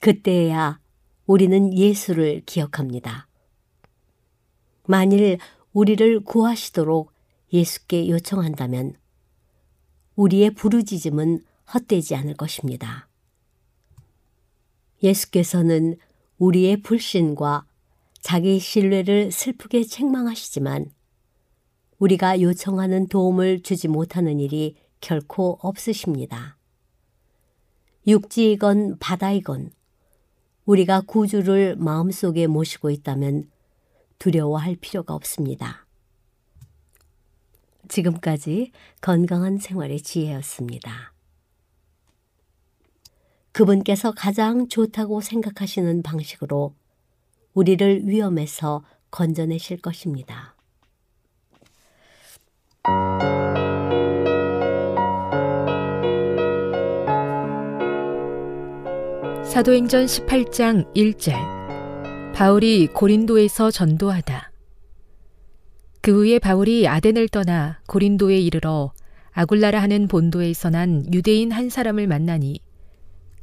그때야 0.00 0.80
우리는 1.26 1.72
예수를 1.72 2.42
기억합니다. 2.44 3.28
만일 4.86 5.38
우리를 5.72 6.20
구하시도록 6.20 7.12
예수께 7.52 8.08
요청한다면 8.08 8.94
우리의 10.16 10.50
부르짖음은 10.54 11.44
헛되지 11.72 12.14
않을 12.16 12.34
것입니다. 12.34 13.08
예수께서는 15.02 15.96
우리의 16.38 16.82
불신과 16.82 17.66
자기 18.20 18.58
신뢰를 18.58 19.32
슬프게 19.32 19.84
책망하시지만 19.84 20.90
우리가 21.98 22.40
요청하는 22.40 23.06
도움을 23.08 23.62
주지 23.62 23.88
못하는 23.88 24.40
일이 24.40 24.76
결코 25.00 25.58
없으십니다. 25.60 26.56
육지이건 28.06 28.98
바다이건 28.98 29.70
우리가 30.64 31.02
구주를 31.02 31.76
마음속에 31.76 32.46
모시고 32.46 32.90
있다면 32.90 33.51
두려워할 34.22 34.76
필요가 34.76 35.14
없습니다. 35.14 35.84
지금까지 37.88 38.70
건강한 39.00 39.58
생활의 39.58 40.00
지혜였습니다. 40.00 41.12
그분께서 43.50 44.12
가장 44.12 44.68
좋다고 44.68 45.20
생각하시는 45.22 46.04
방식으로 46.04 46.72
우리를 47.52 48.06
위험에서 48.06 48.84
건져내실 49.10 49.82
것입니다. 49.82 50.54
사도행전 59.44 60.06
18장 60.06 60.94
1절 60.94 61.51
바울이 62.34 62.88
고린도에서 62.88 63.70
전도하다. 63.70 64.50
그 66.00 66.12
후에 66.12 66.38
바울이 66.38 66.88
아덴을 66.88 67.28
떠나 67.28 67.78
고린도에 67.86 68.40
이르러 68.40 68.92
아굴라라 69.32 69.80
하는 69.80 70.08
본도에서 70.08 70.70
난 70.70 71.04
유대인 71.12 71.52
한 71.52 71.68
사람을 71.68 72.06
만나니 72.06 72.60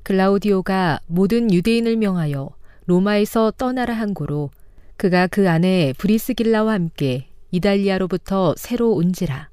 글라우디오가 0.03 0.99
모든 1.05 1.53
유대인을 1.53 1.97
명하여 1.97 2.49
로마에서 2.85 3.51
떠나라 3.57 3.93
한 3.93 4.13
고로 4.13 4.49
그가 4.97 5.27
그 5.27 5.49
안에 5.49 5.93
브리스길라와 5.97 6.73
함께 6.73 7.27
이달리아로부터 7.51 8.55
새로 8.57 8.93
온지라. 8.93 9.49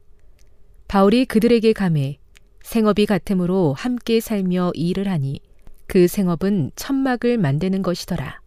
바울이 0.88 1.26
그들에게 1.26 1.72
감해 1.74 2.18
생업이 2.62 3.06
같으므로 3.06 3.74
함께 3.76 4.18
살며 4.18 4.72
일을 4.74 5.08
하니 5.08 5.40
그 5.86 6.08
생업은 6.08 6.72
천막을 6.74 7.38
만드는 7.38 7.82
것이더라. 7.82 8.40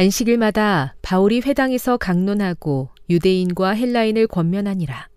안식일마다 0.00 0.94
바울이 1.02 1.40
회당에서 1.40 1.98
강론하고 1.98 2.88
유대인과 3.10 3.72
헬라인을 3.72 4.28
권면하니라. 4.28 5.10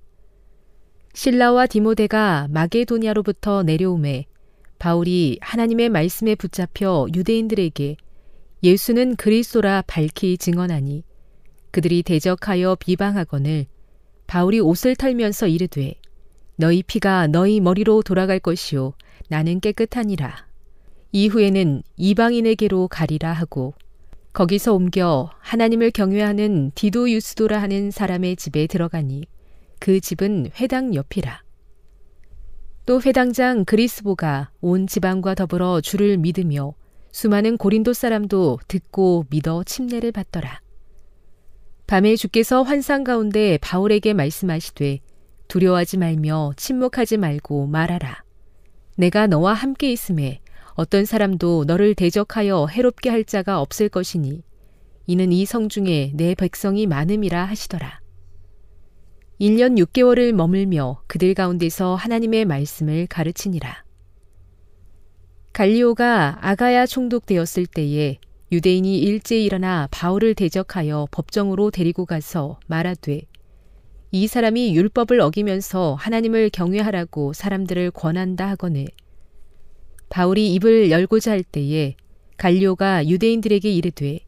신라와 1.14 1.68
디모데가 1.68 2.48
마게도니아로부터 2.50 3.64
내려오매 3.64 4.26
바울이 4.80 5.38
하나님의 5.40 5.88
말씀에 5.88 6.36
붙잡혀 6.36 7.08
유대인들에게 7.16 7.96
예수는 8.62 9.16
그리스도라 9.16 9.84
밝히 9.88 10.38
증언하니 10.38 11.06
그들이 11.72 12.04
대적하여 12.04 12.76
비방하거늘 12.76 13.68
바울이 14.28 14.60
옷을 14.60 14.98
털면서 14.98 15.48
이르되 15.48 15.94
너희 16.58 16.84
피가 16.84 17.28
너희 17.28 17.62
머리로 17.62 18.02
돌아갈 18.02 18.38
것이요 18.42 18.96
나는 19.30 19.62
깨끗하니라. 19.62 20.46
이후에는 21.14 21.84
이방인에게로 21.96 22.90
가리라 22.90 23.32
하고 23.32 23.76
거기서 24.34 24.74
옮겨 24.74 25.30
하나님을 25.40 25.92
경외하는 25.92 26.72
디도 26.74 27.12
유스도라 27.12 27.62
하는 27.62 27.92
사람의 27.92 28.36
집에 28.36 28.66
들어가니 28.66 29.26
그 29.80 30.00
집은 30.00 30.50
회당 30.60 30.96
옆이라. 30.96 31.44
또 32.86 33.00
회당장 33.02 33.64
그리스보가 33.64 34.50
온 34.60 34.88
지방과 34.88 35.36
더불어 35.36 35.82
주를 35.82 36.18
믿으며 36.18 36.74
수많은 37.12 37.58
고린도 37.58 37.94
사람도 37.94 38.60
듣고 38.68 39.26
믿어 39.30 39.64
침례를 39.64 40.12
받더라. 40.12 40.62
밤에 41.86 42.16
주께서 42.16 42.64
환상 42.64 43.04
가운데 43.04 43.60
바울에게 43.62 44.14
말씀하시되 44.14 45.00
두려워하지 45.48 45.98
말며 45.98 46.54
침묵하지 46.58 47.18
말고 47.18 47.68
말하라. 47.68 48.24
내가 48.98 49.28
너와 49.28 49.54
함께 49.54 49.92
있음에 49.92 50.42
어떤 50.76 51.06
사람도 51.06 51.66
너를 51.66 51.96
대적하여 51.96 52.68
해롭게 52.68 53.10
할 53.10 53.24
자가 53.24 53.62
없을 53.62 53.90
것이니 53.90 54.44
이는 55.08 55.32
이 55.32 55.46
성 55.46 55.70
중에 55.70 56.12
내 56.16 56.34
백성이 56.36 56.88
많음이라 56.88 57.46
하시더라. 57.46 58.00
1년 59.42 59.78
6개월을 59.78 60.32
머물며 60.32 61.04
그들 61.08 61.34
가운데서 61.34 61.96
하나님의 61.96 62.46
말씀을 62.46 63.08
가르치니라. 63.08 63.84
갈리오가 65.52 66.38
아가야 66.42 66.86
총독되었을 66.86 67.66
때에 67.68 68.18
유대인이 68.52 69.00
일제히 69.00 69.46
일어나 69.46 69.88
바울을 69.92 70.36
대적하여 70.36 71.08
법정으로 71.12 71.72
데리고 71.72 72.06
가서 72.06 72.60
말하되 72.68 73.22
이 74.12 74.28
사람이 74.28 74.76
율법을 74.76 75.20
어기면서 75.20 75.96
하나님을 75.96 76.50
경외하라고 76.52 77.34
사람들을 77.34 77.92
권한다 77.92 78.48
하거늘 78.48 78.88
바울이 80.14 80.54
입을 80.54 80.92
열고자 80.92 81.32
할 81.32 81.42
때에 81.42 81.96
갈리오가 82.38 83.08
유대인들에게 83.08 83.68
이르되 83.68 84.20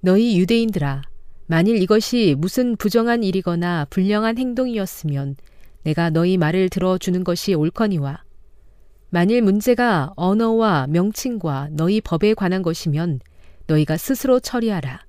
너희 0.00 0.38
유대인들아 0.38 1.02
만일 1.46 1.82
이것이 1.82 2.34
무슨 2.38 2.74
부정한 2.74 3.22
일이거나 3.22 3.86
불량한 3.90 4.38
행동이었으면 4.38 5.36
내가 5.82 6.08
너희 6.08 6.38
말을 6.38 6.70
들어주는 6.70 7.22
것이 7.22 7.52
옳거니와 7.52 8.24
만일 9.10 9.42
문제가 9.42 10.14
언어와 10.16 10.86
명칭과 10.88 11.68
너희 11.72 12.00
법에 12.00 12.32
관한 12.32 12.62
것이면 12.62 13.20
너희가 13.66 13.98
스스로 13.98 14.40
처리하라. 14.40 15.04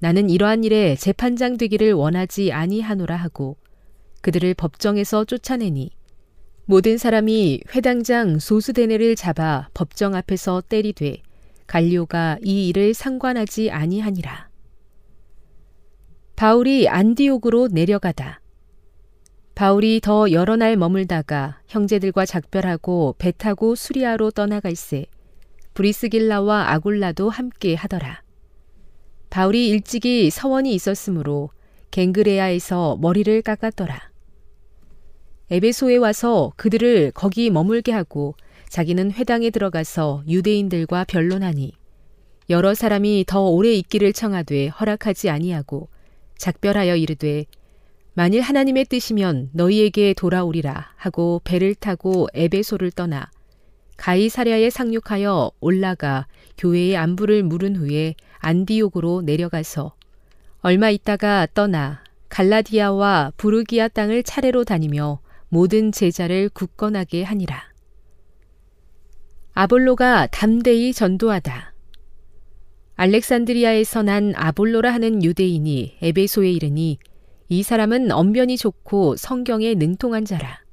나는 0.00 0.30
이러한 0.30 0.64
일에 0.64 0.96
재판장 0.96 1.58
되기를 1.58 1.92
원하지 1.92 2.50
아니하노라 2.50 3.14
하고 3.14 3.56
그들을 4.20 4.52
법정에서 4.54 5.24
쫓아내니 5.24 5.92
모든 6.66 6.96
사람이 6.96 7.60
회당장 7.74 8.38
소수대네를 8.38 9.16
잡아 9.16 9.68
법정 9.74 10.14
앞에서 10.14 10.62
때리되 10.66 11.18
갈리오가 11.66 12.38
이 12.42 12.68
일을 12.68 12.94
상관하지 12.94 13.70
아니하니라. 13.70 14.48
바울이 16.36 16.88
안디옥으로 16.88 17.68
내려가다. 17.70 18.40
바울이 19.54 20.00
더 20.02 20.32
여러 20.32 20.56
날 20.56 20.76
머물다가 20.76 21.60
형제들과 21.68 22.24
작별하고 22.24 23.14
배 23.18 23.30
타고 23.30 23.74
수리아로 23.74 24.30
떠나갈새 24.30 25.04
브리스길라와 25.74 26.72
아굴라도 26.72 27.28
함께 27.28 27.74
하더라. 27.74 28.22
바울이 29.28 29.68
일찍이 29.68 30.30
서원이 30.30 30.74
있었으므로 30.74 31.50
갱그레아에서 31.90 32.96
머리를 33.00 33.42
깎았더라. 33.42 34.13
에베소에 35.50 35.96
와서 35.96 36.52
그들을 36.56 37.12
거기 37.12 37.50
머물게 37.50 37.92
하고 37.92 38.34
자기는 38.70 39.12
회당에 39.12 39.50
들어가서 39.50 40.24
유대인들과 40.26 41.04
변론하니 41.04 41.72
여러 42.50 42.74
사람이 42.74 43.24
더 43.26 43.48
오래 43.48 43.72
있기를 43.74 44.12
청하되 44.12 44.68
허락하지 44.68 45.28
아니하고 45.30 45.88
작별하여 46.38 46.96
이르되 46.96 47.44
만일 48.14 48.40
하나님의 48.40 48.86
뜻이면 48.86 49.50
너희에게 49.52 50.14
돌아오리라 50.14 50.92
하고 50.96 51.40
배를 51.44 51.74
타고 51.74 52.28
에베소를 52.32 52.90
떠나 52.92 53.30
가이사랴에 53.96 54.70
상륙하여 54.70 55.52
올라가 55.60 56.26
교회의 56.58 56.96
안부를 56.96 57.42
물은 57.42 57.76
후에 57.76 58.14
안디옥으로 58.38 59.22
내려가서 59.22 59.94
얼마 60.60 60.90
있다가 60.90 61.46
떠나 61.54 62.02
갈라디아와 62.28 63.32
부르기아 63.36 63.88
땅을 63.88 64.22
차례로 64.22 64.64
다니며 64.64 65.20
모든 65.48 65.92
제자를 65.92 66.48
굳건하게 66.48 67.22
하니라. 67.22 67.62
아볼로가 69.52 70.26
담대히 70.28 70.92
전도하다. 70.92 71.74
알렉산드리아에서 72.96 74.02
난 74.02 74.32
아볼로라 74.36 74.92
하는 74.92 75.22
유대인이 75.22 75.98
에베소에 76.00 76.50
이르니 76.50 76.98
이 77.48 77.62
사람은 77.62 78.10
언변이 78.10 78.56
좋고 78.56 79.16
성경에 79.16 79.74
능통한 79.74 80.24
자라. 80.24 80.64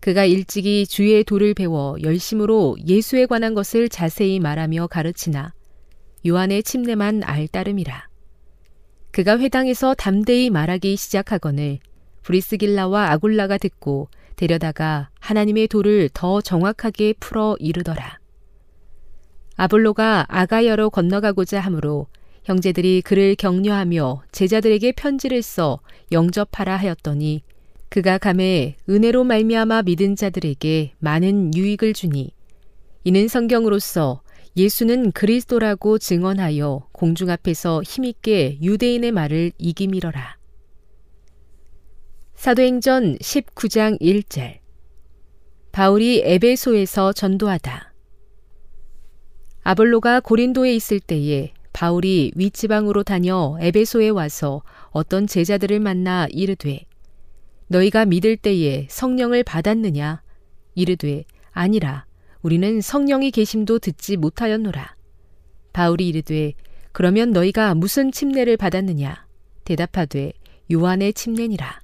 그가 0.00 0.26
일찍이 0.26 0.86
주의 0.86 1.24
도를 1.24 1.54
배워 1.54 1.96
열심으로 2.02 2.76
예수에 2.86 3.24
관한 3.24 3.54
것을 3.54 3.88
자세히 3.88 4.38
말하며 4.38 4.88
가르치나 4.88 5.54
요한의 6.26 6.62
침례만 6.62 7.22
알 7.24 7.48
따름이라. 7.48 8.08
그가 9.12 9.38
회당에서 9.38 9.94
담대히 9.94 10.50
말하기 10.50 10.96
시작하거늘 10.96 11.78
브리스길라와 12.24 13.12
아굴라가 13.12 13.58
듣고 13.58 14.08
데려다가 14.36 15.10
하나님의 15.20 15.68
도를 15.68 16.10
더 16.12 16.40
정확하게 16.40 17.14
풀어 17.20 17.56
이르더라. 17.60 18.18
아볼로가 19.56 20.26
아가여로 20.28 20.90
건너가고자 20.90 21.60
하므로 21.60 22.08
형제들이 22.42 23.02
그를 23.02 23.36
격려하며 23.36 24.24
제자들에게 24.32 24.92
편지를 24.92 25.42
써 25.42 25.80
영접하라 26.12 26.76
하였더니 26.76 27.42
그가 27.88 28.18
감에 28.18 28.74
은혜로 28.88 29.24
말미암아 29.24 29.82
믿은 29.82 30.16
자들에게 30.16 30.94
많은 30.98 31.54
유익을 31.54 31.94
주니 31.94 32.32
이는 33.04 33.28
성경으로서 33.28 34.22
예수는 34.56 35.12
그리스도라고 35.12 35.98
증언하여 35.98 36.88
공중 36.92 37.30
앞에서 37.30 37.82
힘있게 37.82 38.58
유대인의 38.62 39.12
말을 39.12 39.52
이기밀어라. 39.58 40.36
사도행전 42.44 43.16
19장 43.16 43.98
1절. 44.02 44.58
바울이 45.72 46.20
에베소에서 46.26 47.14
전도하다. 47.14 47.94
아볼로가 49.62 50.20
고린도에 50.20 50.74
있을 50.74 51.00
때에 51.00 51.54
바울이 51.72 52.32
윗지방으로 52.36 53.02
다녀 53.02 53.56
에베소에 53.62 54.10
와서 54.10 54.62
어떤 54.90 55.26
제자들을 55.26 55.80
만나 55.80 56.26
이르되 56.28 56.84
너희가 57.68 58.04
믿을 58.04 58.36
때에 58.36 58.88
성령을 58.90 59.42
받았느냐? 59.42 60.22
이르되 60.74 61.24
아니라 61.50 62.04
우리는 62.42 62.82
성령이 62.82 63.30
계심도 63.30 63.78
듣지 63.78 64.18
못하였노라. 64.18 64.96
바울이 65.72 66.06
이르되 66.08 66.52
그러면 66.92 67.30
너희가 67.30 67.74
무슨 67.74 68.12
침례를 68.12 68.58
받았느냐? 68.58 69.26
대답하되 69.64 70.34
요한의 70.70 71.14
침례니라 71.14 71.83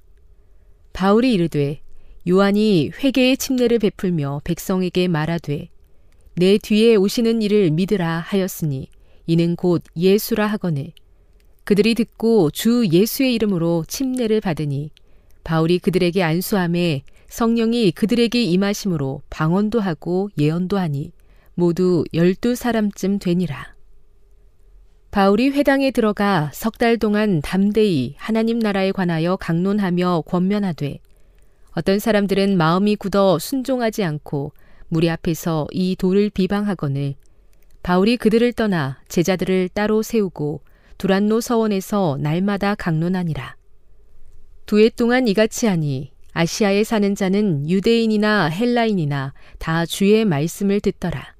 바울이 0.93 1.33
이르되 1.33 1.81
요한이 2.27 2.91
회개의 3.03 3.37
침례를 3.37 3.79
베풀며 3.79 4.41
백성에게 4.43 5.07
말하되 5.07 5.69
내 6.35 6.57
뒤에 6.57 6.95
오시는 6.95 7.41
이를 7.41 7.71
믿으라 7.71 8.19
하였으니 8.19 8.87
이는 9.27 9.55
곧 9.55 9.83
예수라 9.95 10.47
하거늘 10.47 10.91
그들이 11.63 11.95
듣고 11.95 12.49
주 12.51 12.87
예수의 12.91 13.33
이름으로 13.35 13.85
침례를 13.87 14.41
받으니 14.41 14.91
바울이 15.43 15.79
그들에게 15.79 16.21
안수함에 16.21 17.03
성령이 17.27 17.91
그들에게 17.91 18.43
임하심으로 18.43 19.21
방언도 19.29 19.79
하고 19.79 20.29
예언도 20.37 20.77
하니 20.77 21.11
모두 21.55 22.03
열두 22.13 22.55
사람쯤 22.55 23.19
되니라. 23.19 23.73
바울이 25.11 25.49
회당에 25.49 25.91
들어가 25.91 26.49
석 26.53 26.77
달 26.77 26.97
동안 26.97 27.41
담대히 27.41 28.15
하나님 28.17 28.59
나라에 28.59 28.91
관하여 28.93 29.35
강론하며 29.35 30.23
권면하되 30.25 30.99
어떤 31.71 31.99
사람들은 31.99 32.57
마음이 32.57 32.95
굳어 32.95 33.37
순종하지 33.37 34.03
않고 34.05 34.53
무리 34.87 35.09
앞에서 35.09 35.67
이 35.71 35.95
돌을 35.97 36.29
비방하거늘 36.29 37.15
바울이 37.83 38.17
그들을 38.17 38.53
떠나 38.53 38.99
제자들을 39.09 39.69
따로 39.69 40.01
세우고 40.01 40.61
두란노 40.97 41.41
서원에서 41.41 42.17
날마다 42.21 42.75
강론하니라. 42.75 43.55
두 44.65 44.79
해 44.79 44.89
동안 44.89 45.27
이같이 45.27 45.65
하니 45.65 46.11
아시아에 46.33 46.83
사는 46.83 47.15
자는 47.15 47.69
유대인이나 47.69 48.45
헬라인이나 48.47 49.33
다 49.57 49.85
주의 49.85 50.23
말씀을 50.23 50.79
듣더라. 50.79 51.30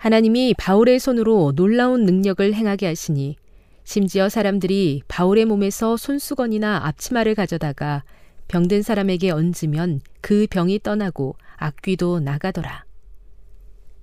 하나님이 0.00 0.54
바울의 0.56 0.98
손으로 0.98 1.52
놀라운 1.54 2.06
능력을 2.06 2.54
행하게 2.54 2.86
하시니 2.86 3.36
심지어 3.84 4.30
사람들이 4.30 5.02
바울의 5.08 5.44
몸에서 5.44 5.98
손수건이나 5.98 6.86
앞치마를 6.86 7.34
가져다가 7.34 8.02
병든 8.48 8.80
사람에게 8.80 9.30
얹으면 9.30 10.00
그 10.22 10.46
병이 10.48 10.78
떠나고 10.82 11.36
악귀도 11.58 12.20
나가더라. 12.20 12.86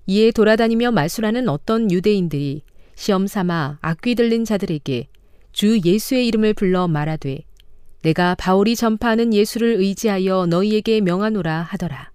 이에 0.06 0.30
돌아다니며 0.30 0.92
마술하는 0.92 1.50
어떤 1.50 1.90
유대인들이 1.90 2.62
시험 2.94 3.26
삼아 3.26 3.80
악귀 3.82 4.14
들린 4.14 4.46
자들에게 4.46 5.08
주 5.52 5.82
예수의 5.84 6.28
이름을 6.28 6.54
불러 6.54 6.88
말하되 6.88 7.40
내가 8.04 8.36
바울이 8.36 8.76
전파하는 8.76 9.34
예수를 9.34 9.78
의지하여 9.80 10.46
너희에게 10.46 11.02
명하노라 11.02 11.64
하더라. 11.64 12.12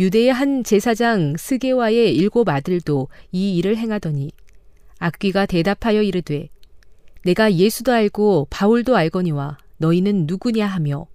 유대의 0.00 0.32
한 0.32 0.64
제사장 0.64 1.36
스게와의 1.36 2.16
일곱 2.16 2.48
아들도 2.48 3.08
이 3.32 3.58
일을 3.58 3.76
행하더니 3.76 4.30
악귀가 4.98 5.44
대답하여 5.44 6.00
이르되 6.00 6.48
내가 7.22 7.52
예수도 7.52 7.92
알고 7.92 8.46
바울도 8.48 8.96
알거니와 8.96 9.58
너희는 9.76 10.24
누구냐 10.26 10.66
하며 10.66 11.06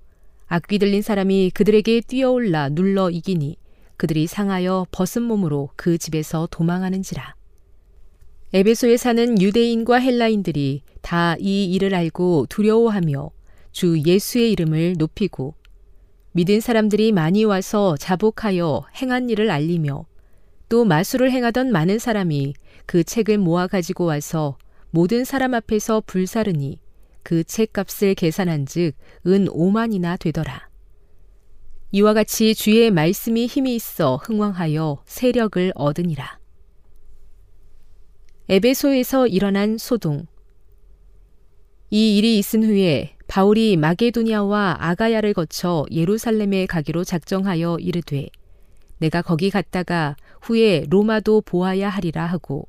악귀 0.46 0.78
들린 0.78 1.02
사람이 1.02 1.50
그들에게 1.56 2.02
뛰어올라 2.02 2.70
눌러 2.70 3.10
이기니 3.10 3.58
그들이 3.98 4.28
상하여 4.28 4.86
벗은 4.92 5.24
몸으로 5.24 5.72
그 5.76 5.98
집에서 5.98 6.48
도망하는지라. 6.52 7.34
에베소에 8.54 8.98
사는 8.98 9.42
유대인과 9.42 9.96
헬라인들이 9.98 10.84
다 11.02 11.36
이 11.40 11.74
일을 11.74 11.96
알고 11.96 12.46
두려워하며 12.50 13.32
주 13.72 14.00
예수의 14.06 14.52
이름을 14.52 14.94
높이고 15.00 15.56
믿은 16.36 16.60
사람들이 16.60 17.14
많이 17.14 17.46
와서 17.46 17.96
자복하여 17.96 18.84
행한 19.02 19.30
일을 19.30 19.50
알리며 19.50 20.06
또 20.68 20.84
마술을 20.84 21.32
행하던 21.32 21.72
많은 21.72 21.98
사람이 21.98 22.54
그 22.86 23.06
책을 23.06 23.38
모아 23.38 23.68
가지고 23.68 24.04
와서 24.04 24.58
모든 24.90 25.24
사람 25.24 25.54
앞에서 25.54 26.02
불사르니 26.06 26.78
그 27.24 27.46
책값을 27.46 28.16
계산한 28.16 28.66
즉 28.66 28.92
은 29.26 29.46
5만이나 29.46 30.20
되더라. 30.20 30.70
이와 31.92 32.14
같이 32.14 32.54
주의 32.54 32.92
말씀이 32.92 33.46
힘이 33.46 33.76
있어 33.76 34.18
흥왕하여 34.18 35.04
세력을 35.06 35.72
얻으니라. 35.74 36.40
에베소에서 38.50 39.28
일어난 39.28 39.78
소동. 39.78 40.26
이 41.90 42.18
일이 42.18 42.38
있은 42.38 42.64
후에 42.66 43.14
바울이 43.28 43.76
마게도니아와 43.78 44.78
아가야를 44.80 45.34
거쳐 45.34 45.86
예루살렘에 45.92 46.66
가기로 46.66 47.04
작정하여 47.04 47.78
이르되 47.80 48.28
내가 49.00 49.22
거기 49.22 49.50
갔다가 49.50 50.16
후에 50.42 50.86
로마도 50.90 51.42
보아야 51.42 51.90
하리라 51.90 52.26
하고 52.26 52.68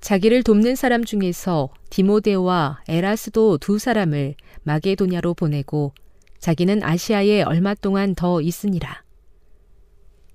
자기를 0.00 0.42
돕는 0.42 0.74
사람 0.74 1.04
중에서 1.04 1.70
디모데와 1.90 2.82
에라스도 2.88 3.58
두 3.58 3.78
사람을 3.78 4.34
마게도냐로 4.62 5.34
보내고 5.34 5.92
자기는 6.40 6.82
아시아에 6.82 7.40
얼마 7.40 7.72
동안 7.72 8.14
더 8.14 8.42
있으니라. 8.42 9.02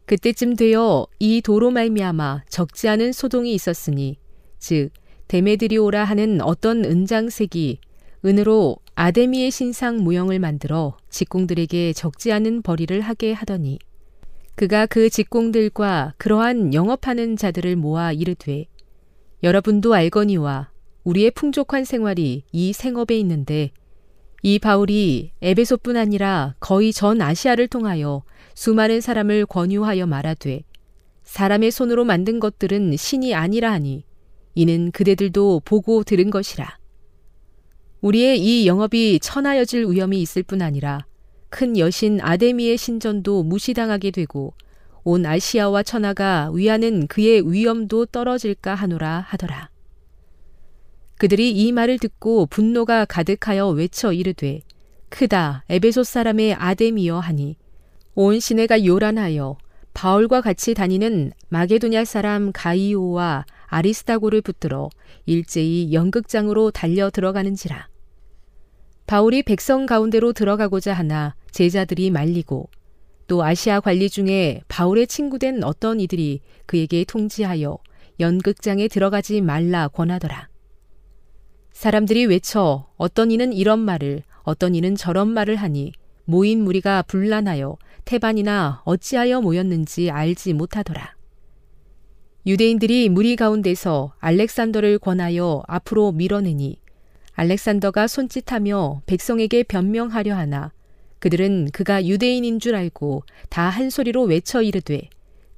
그때쯤 0.08 0.56
되어 0.56 1.06
이 1.20 1.42
도로 1.44 1.70
말미암아 1.70 2.46
적지 2.50 2.90
않은 2.90 3.12
소동이 3.12 3.54
있었으니 3.54 4.18
즉 4.58 4.90
데메드리오라 5.28 6.04
하는 6.04 6.42
어떤 6.42 6.84
은장색이 6.84 7.80
은으로 8.26 8.78
아데미의 9.02 9.50
신상 9.50 10.04
모형을 10.04 10.40
만들어 10.40 10.98
직공들에게 11.10 11.94
적지 11.94 12.34
않은 12.34 12.62
벌이를 12.62 13.00
하게 13.00 13.32
하더니 13.32 13.80
그가 14.56 14.88
그 14.88 15.10
직공들과 15.10 16.16
그러한 16.18 16.74
영업하는 16.74 17.38
자들을 17.38 17.78
모아 17.78 18.12
이르되 18.12 18.66
여러분도 19.42 19.94
알거니와 19.94 20.72
우리의 21.06 21.32
풍족한 21.32 21.86
생활이 21.86 22.44
이 22.52 22.74
생업에 22.74 23.18
있는데 23.20 23.72
이 24.44 24.60
바울이 24.60 25.32
에베소뿐 25.42 25.96
아니라 25.96 26.56
거의 26.60 26.92
전 26.92 27.22
아시아를 27.22 27.70
통하여 27.70 28.24
수많은 28.54 29.00
사람을 29.00 29.46
권유하여 29.46 30.08
말하되 30.08 30.64
사람의 31.24 31.72
손으로 31.72 32.04
만든 32.04 32.42
것들은 32.42 32.98
신이 32.98 33.34
아니라 33.34 33.72
하니 33.72 34.04
이는 34.56 34.92
그대들도 34.92 35.62
보고 35.64 36.04
들은 36.04 36.30
것이라. 36.30 36.79
우리의 38.02 38.40
이 38.40 38.66
영업이 38.66 39.20
천하여질 39.22 39.86
위험이 39.90 40.22
있을 40.22 40.42
뿐 40.44 40.62
아니라 40.62 41.06
큰 41.50 41.78
여신 41.78 42.22
아데미의 42.22 42.78
신전도 42.78 43.44
무시당하게 43.44 44.12
되고 44.12 44.54
온 45.04 45.26
아시아와 45.26 45.84
천하가 45.84 46.50
위하는 46.54 47.08
그의 47.08 47.52
위엄도 47.52 48.06
떨어질까 48.08 48.76
하노라 48.76 49.26
하더라. 49.28 49.70
그들이 51.18 51.52
이 51.52 51.72
말을 51.74 52.00
듣고 52.00 52.46
분노가 52.46 53.04
가득하여 53.04 53.68
외쳐 53.70 54.14
이르되 54.14 54.62
크다 55.10 55.66
에베소 55.68 56.04
사람의 56.04 56.54
아데미여 56.54 57.20
하니 57.20 57.58
온 58.16 58.40
시내가 58.40 58.86
요란하여 58.86 59.58
바울과 59.94 60.40
같이 60.40 60.74
다니는 60.74 61.34
마게도냐 61.50 62.06
사람 62.06 62.52
가이오와 62.54 63.46
아리스타고를 63.66 64.42
붙들어 64.42 64.90
일제히 65.26 65.92
연극장으로 65.92 66.72
달려 66.72 67.10
들어가는지라. 67.10 67.89
바울이 69.10 69.42
백성 69.42 69.88
가운데로 69.88 70.34
들어가고자 70.34 70.94
하나 70.94 71.34
제자들이 71.50 72.12
말리고 72.12 72.70
또 73.26 73.44
아시아 73.44 73.80
관리 73.80 74.08
중에 74.08 74.62
바울의 74.68 75.08
친구된 75.08 75.64
어떤 75.64 76.00
이들이 76.00 76.42
그에게 76.68 77.06
통지하여 77.06 77.80
연극장에 78.20 78.88
들어가지 78.88 79.42
말라 79.42 79.88
권하더라. 79.88 80.48
사람들이 81.74 82.28
외쳐 82.28 82.88
어떤 82.98 83.32
이는 83.32 83.52
이런 83.52 83.80
말을 83.80 84.22
어떤 84.44 84.76
이는 84.76 84.94
저런 84.94 85.30
말을 85.30 85.56
하니 85.56 85.92
모인 86.26 86.64
무리가 86.64 87.02
분란하여 87.02 87.80
태반이나 88.06 88.84
어찌하여 88.86 89.42
모였는지 89.42 90.12
알지 90.12 90.54
못하더라. 90.54 91.16
유대인들이 92.46 93.10
무리 93.10 93.36
가운데서 93.36 94.14
알렉산더를 94.20 95.00
권하여 95.00 95.64
앞으로 95.68 96.12
밀어내니 96.12 96.80
알렉산더가 97.40 98.08
손짓하며 98.08 99.04
백성에게 99.06 99.64
변명하려 99.64 100.36
하나 100.36 100.74
그들은 101.20 101.70
그가 101.72 102.06
유대인인 102.06 102.60
줄 102.60 102.76
알고 102.76 103.24
다 103.50 103.70
한 103.70 103.90
소리로 103.90 104.24
외쳐 104.24 104.62
이르되 104.62 105.10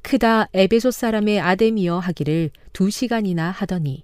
크다 0.03 0.47
에베소 0.53 0.91
사람의 0.91 1.39
아데미여 1.39 1.97
하기를 1.97 2.51
두 2.71 2.91
시간이나 2.91 3.49
하더니 3.49 4.03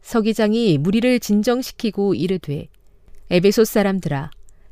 서기장이 0.00 0.78
무리를 0.78 1.20
진정시키고 1.20 2.14
이르되 2.14 2.68
에베소 3.30 3.64
사람들아 3.64 4.30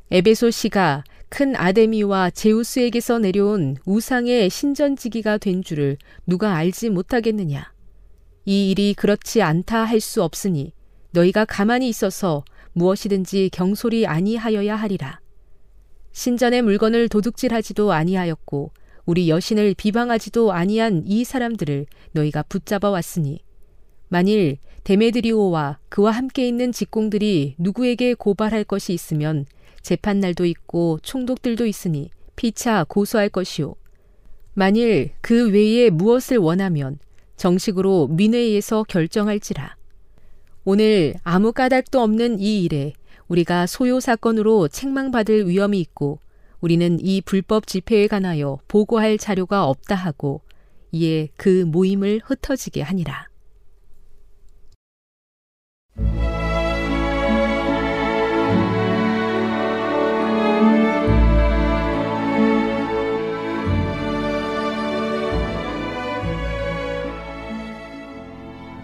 에베소 0.09 0.49
시가 0.49 1.03
큰 1.29 1.55
아데미와 1.55 2.31
제우스에게서 2.31 3.19
내려온 3.19 3.77
우상의 3.85 4.49
신전지기가 4.49 5.37
된 5.37 5.61
줄을 5.61 5.97
누가 6.25 6.55
알지 6.55 6.89
못하겠느냐. 6.89 7.71
이 8.45 8.71
일이 8.71 8.93
그렇지 8.93 9.41
않다 9.41 9.83
할 9.83 9.99
수 9.99 10.23
없으니 10.23 10.71
너희가 11.17 11.45
가만히 11.45 11.89
있어서 11.89 12.43
무엇이든지 12.73 13.49
경솔이 13.51 14.05
아니하여야 14.05 14.75
하리라. 14.75 15.19
신전의 16.11 16.61
물건을 16.61 17.09
도둑질하지도 17.09 17.91
아니하였고 17.91 18.71
우리 19.05 19.29
여신을 19.29 19.73
비방하지도 19.75 20.51
아니한 20.51 21.03
이 21.05 21.23
사람들을 21.23 21.85
너희가 22.11 22.43
붙잡아 22.43 22.89
왔으니 22.89 23.39
만일 24.09 24.57
데메드리오와 24.83 25.79
그와 25.89 26.11
함께 26.11 26.47
있는 26.47 26.71
직공들이 26.71 27.55
누구에게 27.57 28.13
고발할 28.13 28.63
것이 28.63 28.93
있으면 28.93 29.45
재판날도 29.81 30.45
있고 30.45 30.99
총독들도 31.01 31.65
있으니 31.65 32.09
피차 32.35 32.85
고소할 32.87 33.29
것이요. 33.29 33.75
만일 34.53 35.11
그 35.21 35.49
외에 35.49 35.89
무엇을 35.89 36.37
원하면 36.37 36.99
정식으로 37.37 38.07
민회에서 38.07 38.83
결정할지라. 38.83 39.76
오늘 40.69 41.13
아무 41.23 41.53
까닭도 41.53 42.01
없는 42.01 42.41
이 42.41 42.61
일에 42.61 42.91
우리가 43.29 43.67
소요 43.67 44.01
사건으로 44.01 44.67
책망받을 44.67 45.47
위험이 45.47 45.79
있고 45.79 46.19
우리는 46.59 46.97
이 46.99 47.21
불법 47.21 47.67
집회에 47.67 48.07
관하여 48.07 48.59
보고할 48.67 49.17
자료가 49.17 49.65
없다 49.69 49.95
하고 49.95 50.41
이에 50.91 51.29
그 51.37 51.63
모임을 51.63 52.19
흩어지게 52.21 52.81
하니라. 52.81 53.29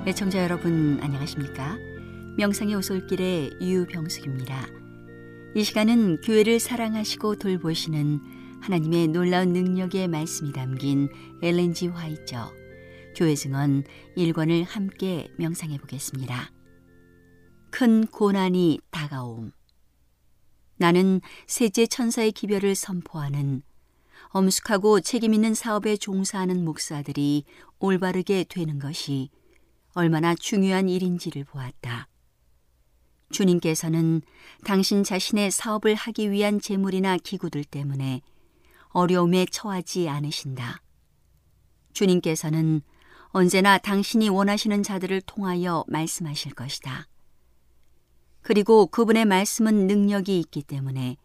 애청자 0.06 0.38
네, 0.38 0.44
여러분 0.44 1.00
안녕하십니까? 1.02 1.78
명상의 2.36 2.76
오솔길의 2.76 3.52
유병숙입니다. 3.62 4.68
이 5.56 5.64
시간은 5.64 6.20
교회를 6.20 6.60
사랑하시고 6.60 7.38
돌보시는 7.38 8.20
하나님의 8.60 9.08
놀라운 9.08 9.54
능력의 9.54 10.10
말씀이 10.10 10.52
담긴 10.52 11.08
엘렌지 11.42 11.88
화이처 11.88 12.52
교회 13.16 13.34
증언 13.34 13.86
1권을 14.18 14.66
함께 14.68 15.30
명상해 15.38 15.78
보겠습니다. 15.78 16.52
큰 17.72 18.06
고난이 18.06 18.82
다가옴 18.92 19.54
나는 20.76 21.22
셋째 21.48 21.88
천사의 21.88 22.34
기별을 22.34 22.76
선포하는 22.76 23.62
엄숙하고 24.32 25.00
책임 25.00 25.34
있는 25.34 25.54
사업에 25.54 25.96
종사하는 25.96 26.66
목사들이 26.66 27.46
올바르게 27.80 28.44
되는 28.50 28.80
것이 28.80 29.30
얼마나 29.94 30.36
중요한 30.36 30.90
일인지를 30.90 31.44
보았다. 31.44 32.08
주님께서는 33.32 34.22
당신 34.64 35.04
자신의 35.04 35.52
사업을 35.52 35.96
하기 35.96 36.32
위한 36.32 36.60
재물이나 36.60 37.18
기구들 37.18 37.64
때문에 37.64 38.22
어려움에 38.90 39.46
처하지 39.46 40.08
않으신다. 40.08 40.82
주님께서는 41.94 42.82
언제나 43.30 43.78
당신이 43.80 44.30
원하시는 44.30 44.84
자들을 44.84 45.22
통하여 45.22 45.84
말씀하실 45.88 46.54
것이다. 46.54 47.08
그리고 48.42 48.86
그분의 48.88 49.26
말씀은 49.26 49.88
능력이 49.88 50.40
있기 50.40 50.62
때문에 50.62 51.18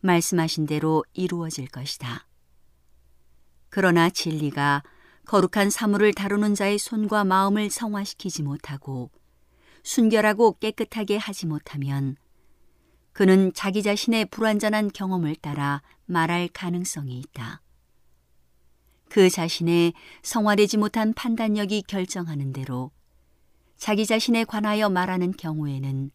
말씀하신 0.00 0.66
대로 0.66 1.04
이루어질 1.12 1.68
것이다. 1.68 2.26
그러나 3.68 4.10
진리가 4.10 4.82
거룩한 5.26 5.70
사물을 5.70 6.14
다루는 6.14 6.54
자의 6.54 6.78
손과 6.78 7.24
마음을 7.24 7.68
성화시키지 7.68 8.42
못하고 8.42 9.10
순결하고 9.82 10.58
깨끗하게 10.58 11.16
하지 11.16 11.46
못하면 11.46 12.16
그는 13.12 13.52
자기 13.54 13.82
자신의 13.82 14.26
불완전한 14.26 14.90
경험을 14.92 15.36
따라 15.36 15.82
말할 16.04 16.48
가능성이 16.52 17.18
있다. 17.18 17.62
그 19.08 19.30
자신의 19.30 19.94
성화되지 20.22 20.76
못한 20.76 21.12
판단력이 21.14 21.82
결정하는 21.82 22.52
대로 22.52 22.90
자기 23.76 24.06
자신에 24.06 24.44
관하여 24.44 24.90
말하는 24.90 25.32
경우에는 25.32 26.10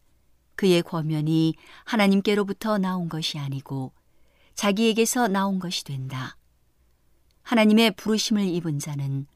그의 0.56 0.82
권면이 0.82 1.54
하나님께로부터 1.84 2.78
나온 2.78 3.08
것이 3.08 3.38
아니고 3.38 3.92
자기에게서 4.54 5.28
나온 5.28 5.58
것이 5.58 5.84
된다. 5.84 6.36
하나님의 7.42 7.92
부르심을 7.92 8.44
입은 8.46 8.78
자는 8.78 9.26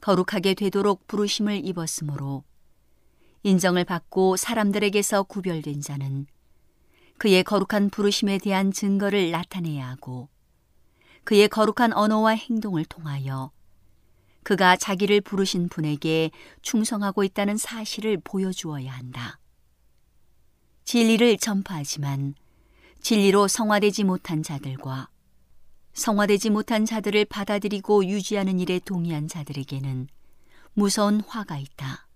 거룩하게 0.00 0.54
되도록 0.54 1.06
부르심을 1.06 1.64
입었으므로 1.64 2.44
인정을 3.42 3.84
받고 3.84 4.36
사람들에게서 4.36 5.24
구별된 5.24 5.80
자는 5.80 6.26
그의 7.18 7.44
거룩한 7.44 7.90
부르심에 7.90 8.38
대한 8.38 8.72
증거를 8.72 9.30
나타내야 9.30 9.88
하고 9.88 10.28
그의 11.24 11.48
거룩한 11.48 11.92
언어와 11.92 12.32
행동을 12.32 12.84
통하여 12.84 13.50
그가 14.42 14.76
자기를 14.76 15.22
부르신 15.22 15.68
분에게 15.68 16.30
충성하고 16.62 17.24
있다는 17.24 17.56
사실을 17.56 18.18
보여주어야 18.22 18.92
한다. 18.92 19.40
진리를 20.84 21.38
전파하지만 21.38 22.34
진리로 23.00 23.48
성화되지 23.48 24.04
못한 24.04 24.44
자들과 24.44 25.08
성화되지 25.96 26.50
못한 26.50 26.84
자들을 26.84 27.24
받아들이고 27.24 28.04
유지하는 28.04 28.60
일에 28.60 28.78
동의한 28.78 29.28
자들에게는 29.28 30.08
무서운 30.74 31.22
화가 31.22 31.56
있다. 31.56 32.06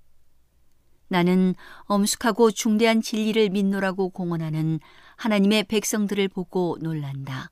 나는 1.09 1.55
엄숙하고 1.85 2.51
중대한 2.51 3.01
진리를 3.01 3.49
믿노라고 3.49 4.11
공언하는 4.11 4.81
하나님의 5.17 5.65
백성들을 5.65 6.29
보고 6.29 6.77
놀란다. 6.81 7.51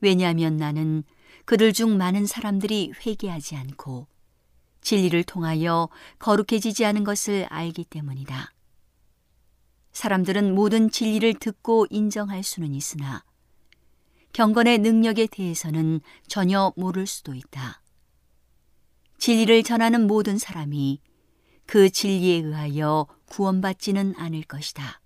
왜냐하면 0.00 0.56
나는 0.56 1.04
그들 1.44 1.72
중 1.72 1.96
많은 1.96 2.26
사람들이 2.26 2.92
회개하지 3.06 3.56
않고 3.56 4.08
진리를 4.80 5.22
통하여 5.22 5.88
거룩해지지 6.18 6.84
않은 6.84 7.04
것을 7.04 7.46
알기 7.48 7.84
때문이다. 7.84 8.52
사람들은 9.92 10.54
모든 10.56 10.90
진리를 10.90 11.34
듣고 11.34 11.86
인정할 11.90 12.42
수는 12.42 12.74
있으나 12.74 13.22
경건의 14.32 14.78
능력에 14.78 15.26
대해서는 15.26 16.00
전혀 16.26 16.72
모를 16.76 17.06
수도 17.06 17.34
있다. 17.34 17.82
진리를 19.18 19.62
전하는 19.62 20.06
모든 20.06 20.38
사람이 20.38 21.00
그 21.66 21.90
진리에 21.90 22.36
의하여 22.36 23.06
구원받지는 23.26 24.14
않을 24.16 24.42
것이다. 24.42 25.00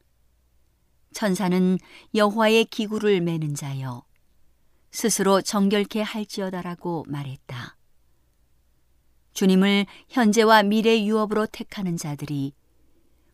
천사는 1.13 1.79
여호와의 2.15 2.67
기구를 2.67 3.21
매는 3.21 3.55
자여 3.55 4.05
스스로 4.91 5.43
정결케 5.43 6.03
할지어다라고 6.03 7.05
말했다. 7.09 7.77
주님을 9.33 9.87
현재와 10.09 10.63
미래 10.63 11.03
유업으로 11.05 11.47
택하는 11.47 11.97
자들이 11.97 12.55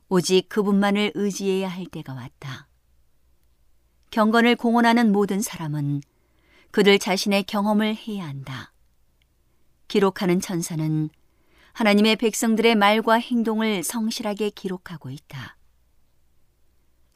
오직 0.08 0.48
그분만을 0.48 1.12
의지해야 1.14 1.68
할 1.68 1.86
때가 1.86 2.14
왔다. 2.14 2.68
경건을 4.12 4.56
공언하는 4.56 5.10
모든 5.10 5.40
사람은 5.40 6.02
그들 6.70 6.98
자신의 6.98 7.44
경험을 7.44 7.96
해야 7.96 8.26
한다. 8.26 8.70
기록하는 9.88 10.38
천사는 10.38 11.08
하나님의 11.72 12.16
백성들의 12.16 12.74
말과 12.74 13.14
행동을 13.14 13.82
성실하게 13.82 14.50
기록하고 14.50 15.08
있다. 15.08 15.56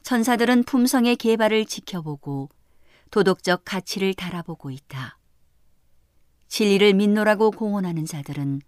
천사들은 0.01 0.63
품성의 0.63 1.17
개발을 1.17 1.65
지켜보고 1.65 2.49
도덕적 3.11 3.61
가치를 3.63 4.15
달아보고 4.15 4.71
있다. 4.71 5.19
진리를 6.47 6.95
믿노라고 6.95 7.51
공언하는 7.51 8.07
자들은 8.07 8.61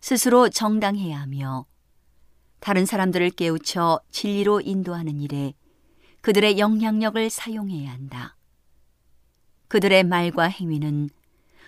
스스로 0.00 0.48
정당해야 0.48 1.20
하며 1.20 1.66
다른 2.60 2.86
사람들을 2.86 3.30
깨우쳐 3.30 4.02
진리로 4.12 4.60
인도하는 4.60 5.20
일에 5.20 5.54
그들의 6.26 6.58
영향력을 6.58 7.30
사용해야 7.30 7.92
한다. 7.92 8.36
그들의 9.68 10.02
말과 10.02 10.48
행위는 10.48 11.08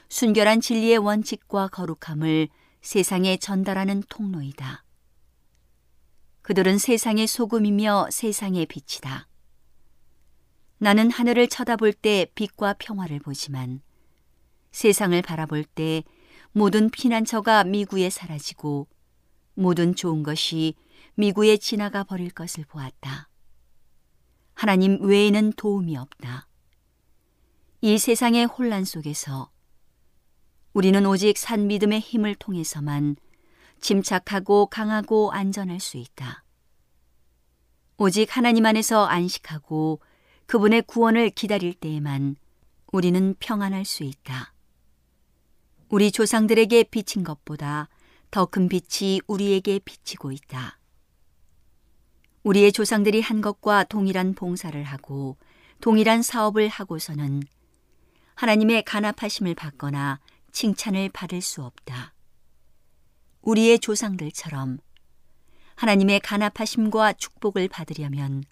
순결한 0.09 0.61
진리의 0.61 0.99
원칙과 0.99 1.69
거룩함을 1.69 2.49
세상에 2.81 3.37
전달하는 3.37 4.03
통로이다. 4.09 4.83
그들은 6.43 6.79
세상의 6.79 7.29
소금이며 7.29 8.09
세상의 8.11 8.67
빛이다. 8.67 9.29
나는 10.79 11.13
하늘을 11.13 11.47
쳐다볼 11.47 11.93
때 11.93 12.27
빛과 12.35 12.75
평화를 12.81 13.21
보지만 13.21 13.81
세상을 14.73 15.23
바라볼 15.23 15.63
때 15.63 16.03
모든 16.51 16.91
피난처가 16.91 17.63
미구에 17.63 18.11
사라지고 18.11 18.89
모든 19.55 19.95
좋은 19.95 20.25
것이 20.25 20.75
미구에 21.15 21.59
지나가 21.59 22.03
버릴 22.03 22.31
것을 22.31 22.65
보았다. 22.65 23.28
하나님 24.59 25.01
외에는 25.01 25.53
도움이 25.53 25.97
없다. 25.97 26.49
이 27.81 27.97
세상의 27.97 28.47
혼란 28.47 28.85
속에서 28.85 29.53
우리는 30.73 31.07
오직 31.07 31.39
산 31.39 31.69
믿음의 31.69 32.01
힘을 32.01 32.35
통해서만 32.35 33.15
침착하고 33.81 34.67
강하고 34.67 35.31
안전할 35.31 35.79
수 35.79 35.97
있다. 35.97 36.43
오직 37.99 38.37
하나님 38.37 38.67
안에서 38.67 39.07
안식하고 39.07 40.01
그분의 40.47 40.83
구원을 40.89 41.31
기다릴 41.31 41.75
때에만 41.75 42.35
우리는 42.91 43.37
평안할 43.39 43.85
수 43.85 44.03
있다. 44.03 44.53
우리 45.89 46.11
조상들에게 46.11 46.83
비친 46.91 47.23
것보다 47.23 47.89
더 48.33 48.45
큰 48.47 48.69
빛이 48.69 49.21
우리에게 49.29 49.79
비치고 49.79 50.33
있다. 50.33 50.78
우리의 52.43 52.73
조상들이 52.73 53.21
한 53.21 53.41
것과 53.41 53.85
동일한 53.85 54.35
봉사를 54.35 54.83
하고 54.85 55.37
동일한 55.81 56.23
사업을 56.23 56.69
하고서는 56.69 57.43
하나님의 58.35 58.85
간합하심을 58.85 59.55
받거나 59.55 60.21
칭찬을 60.53 61.11
받을 61.11 61.41
수 61.41 61.63
없다. 61.63 62.15
우리의 63.43 63.79
조상들처럼 63.79 64.79
하나님의 65.75 66.21
간합하심과 66.21 67.15
축복을 67.15 67.69
받으려면 67.69 68.45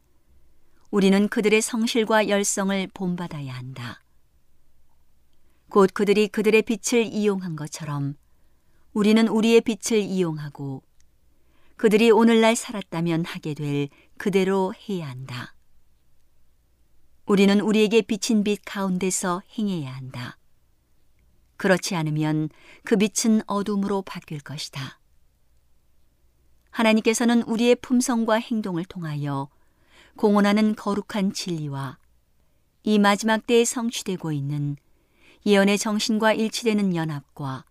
우리는 0.91 1.29
그들의 1.29 1.61
성실과 1.61 2.29
열성을 2.29 2.89
본받아야 2.95 3.53
한다. 3.53 4.01
곧 5.69 5.91
그들이 5.93 6.29
그들의 6.29 6.63
빛을 6.63 7.05
이용한 7.05 7.57
것처럼 7.57 8.15
우리는 8.93 9.27
우리의 9.27 9.61
빛을 9.63 10.01
이용하고 10.01 10.83
그들이 11.77 12.11
오늘날 12.11 12.57
살았다면 12.57 13.25
하게 13.25 13.55
될 13.55 13.89
그대로 14.17 14.73
해야 14.89 15.09
한다. 15.09 15.55
우리는 17.27 17.61
우리에게 17.61 18.03
비친 18.03 18.45
빛 18.45 18.61
가운데서 18.65 19.43
행해야 19.59 19.95
한다. 19.95 20.39
그렇지 21.57 21.95
않으면 21.95 22.49
그 22.85 22.97
빛은 22.97 23.43
어둠으로 23.47 24.03
바뀔 24.03 24.41
것이다. 24.41 25.01
하나님께서는 26.71 27.43
우리의 27.43 27.77
품성과 27.77 28.37
행동을 28.37 28.85
통하여 28.85 29.49
공헌하는 30.17 30.77
거룩한 30.77 31.33
진리와 31.33 31.99
이 32.85 32.99
마지막 32.99 33.47
때에 33.47 33.65
성취되고 33.65 34.33
있는 34.33 34.77
예언의 35.45 35.79
정신과 35.79 36.35
일치되는 36.35 36.95
연합과 36.95 37.65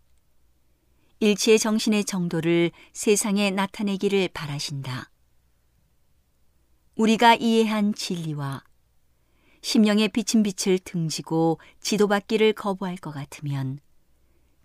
일치의 1.25 1.57
정신의 1.57 2.05
정도를 2.05 2.69
세상에 2.93 3.49
나타내기를 3.49 4.29
바라신다. 4.31 5.09
우리가 6.93 7.33
이해한 7.33 7.95
진리와 7.95 8.63
심령의 9.63 10.09
비친 10.09 10.43
빛을 10.43 10.77
등지고 10.77 11.59
지도받기를 11.81 12.53
거부할 12.53 12.97
것 12.97 13.09
같으면 13.11 13.79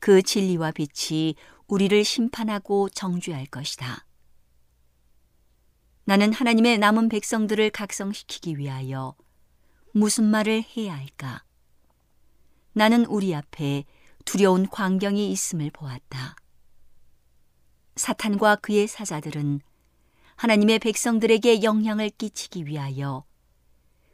그 0.00 0.20
진리와 0.20 0.72
빛이 0.72 1.34
우리를 1.66 2.04
심판하고 2.04 2.90
정죄할 2.90 3.46
것이다. 3.46 4.04
나는 6.04 6.30
하나님의 6.30 6.76
남은 6.76 7.08
백성들을 7.08 7.70
각성시키기 7.70 8.58
위하여 8.58 9.14
무슨 9.94 10.24
말을 10.24 10.62
해야 10.76 10.94
할까? 10.94 11.42
나는 12.74 13.06
우리 13.06 13.34
앞에 13.34 13.86
두려운 14.26 14.68
광경이 14.68 15.32
있음을 15.32 15.70
보았다. 15.70 16.36
사탄과 17.96 18.56
그의 18.56 18.86
사자들은 18.86 19.60
하나님의 20.36 20.78
백성들에게 20.78 21.62
영향을 21.62 22.10
끼치기 22.10 22.66
위하여 22.66 23.24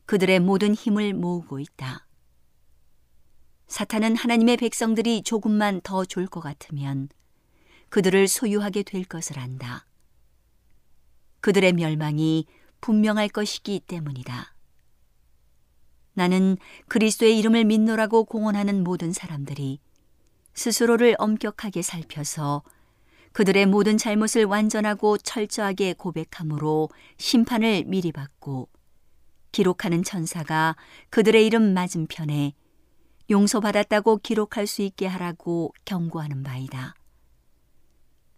그들의 0.07 0.41
모든 0.41 0.75
힘을 0.75 1.15
모으고 1.15 1.61
있다. 1.61 2.07
사탄은 3.69 4.17
하나님의 4.17 4.57
백성들이 4.57 5.23
조금만 5.23 5.81
더 5.83 6.05
좋을 6.05 6.27
것 6.27 6.41
같으면 6.41 7.09
그들을 7.89 8.29
소유하게 8.29 8.83
될 8.83 9.05
것을 9.05 9.39
안다. 9.39 9.87
그들의 11.41 11.73
멸망이 11.75 12.47
분명할 12.81 13.29
것이기 13.29 13.81
때문이다. 13.81 14.55
나는 16.15 16.57
그리스도의 16.89 17.39
이름을 17.39 17.65
믿노라고 17.65 18.25
공언하는 18.25 18.83
모든 18.83 19.13
사람들이 19.13 19.81
스스로를 20.55 21.15
엄격하게 21.19 21.83
살펴서 21.83 22.63
그들의 23.37 23.67
모든 23.67 23.99
잘못을 23.99 24.45
완전하고 24.45 25.19
철저하게 25.19 25.93
고백함으로 25.93 26.89
심판을 27.19 27.85
미리 27.85 28.11
받고 28.11 28.71
기록하는 29.53 30.03
천사가 30.03 30.75
그들의 31.11 31.45
이름 31.45 31.75
맞은편에 31.75 32.55
용서받았다고 33.29 34.21
기록할 34.23 34.67
수 34.67 34.81
있게 34.81 35.07
하라고 35.07 35.75
경고하는 35.85 36.45
바이다. 36.45 36.95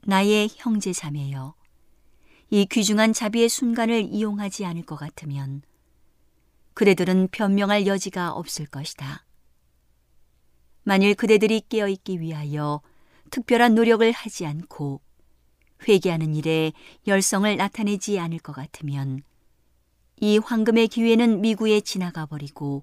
나의 0.03 0.51
형제 0.57 0.92
자매여, 0.92 1.55
이 2.51 2.66
귀중한 2.66 3.12
자비의 3.12 3.49
순간을 3.49 4.03
이용하지 4.03 4.64
않을 4.64 4.82
것 4.82 4.96
같으면 4.96 5.62
그대들은 6.74 7.28
변명할 7.30 7.86
여지가 7.86 8.32
없을 8.32 8.66
것이다. 8.66 9.24
만일 10.82 11.14
그대들이 11.14 11.62
깨어있기 11.68 12.20
위하여 12.20 12.80
특별한 13.31 13.74
노력을 13.74 14.11
하지 14.12 14.47
않고 14.47 15.01
회개하는 15.87 16.35
일에 16.35 16.72
열성을 17.07 17.57
나타내지 17.57 18.18
않을 18.18 18.39
것 18.39 18.53
같으면 18.53 19.22
이 20.16 20.39
황금의 20.39 20.89
기회는 20.89 21.41
미구에 21.41 21.81
지나가 21.81 22.26
버리고 22.26 22.83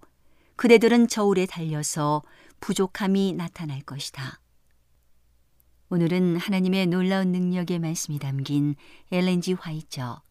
그대들은 0.56 1.08
저울에 1.10 1.46
달려서 1.46 2.24
부족함이 2.62 3.34
나타날 3.34 3.82
것이다. 3.82 4.39
오늘은 5.89 6.38
하나님의 6.38 6.88
놀라운 6.88 7.32
능력의 7.32 7.80
말씀이 7.80 8.20
담긴 8.20 8.76
엘렌지 9.12 9.54
화이처 9.54 10.22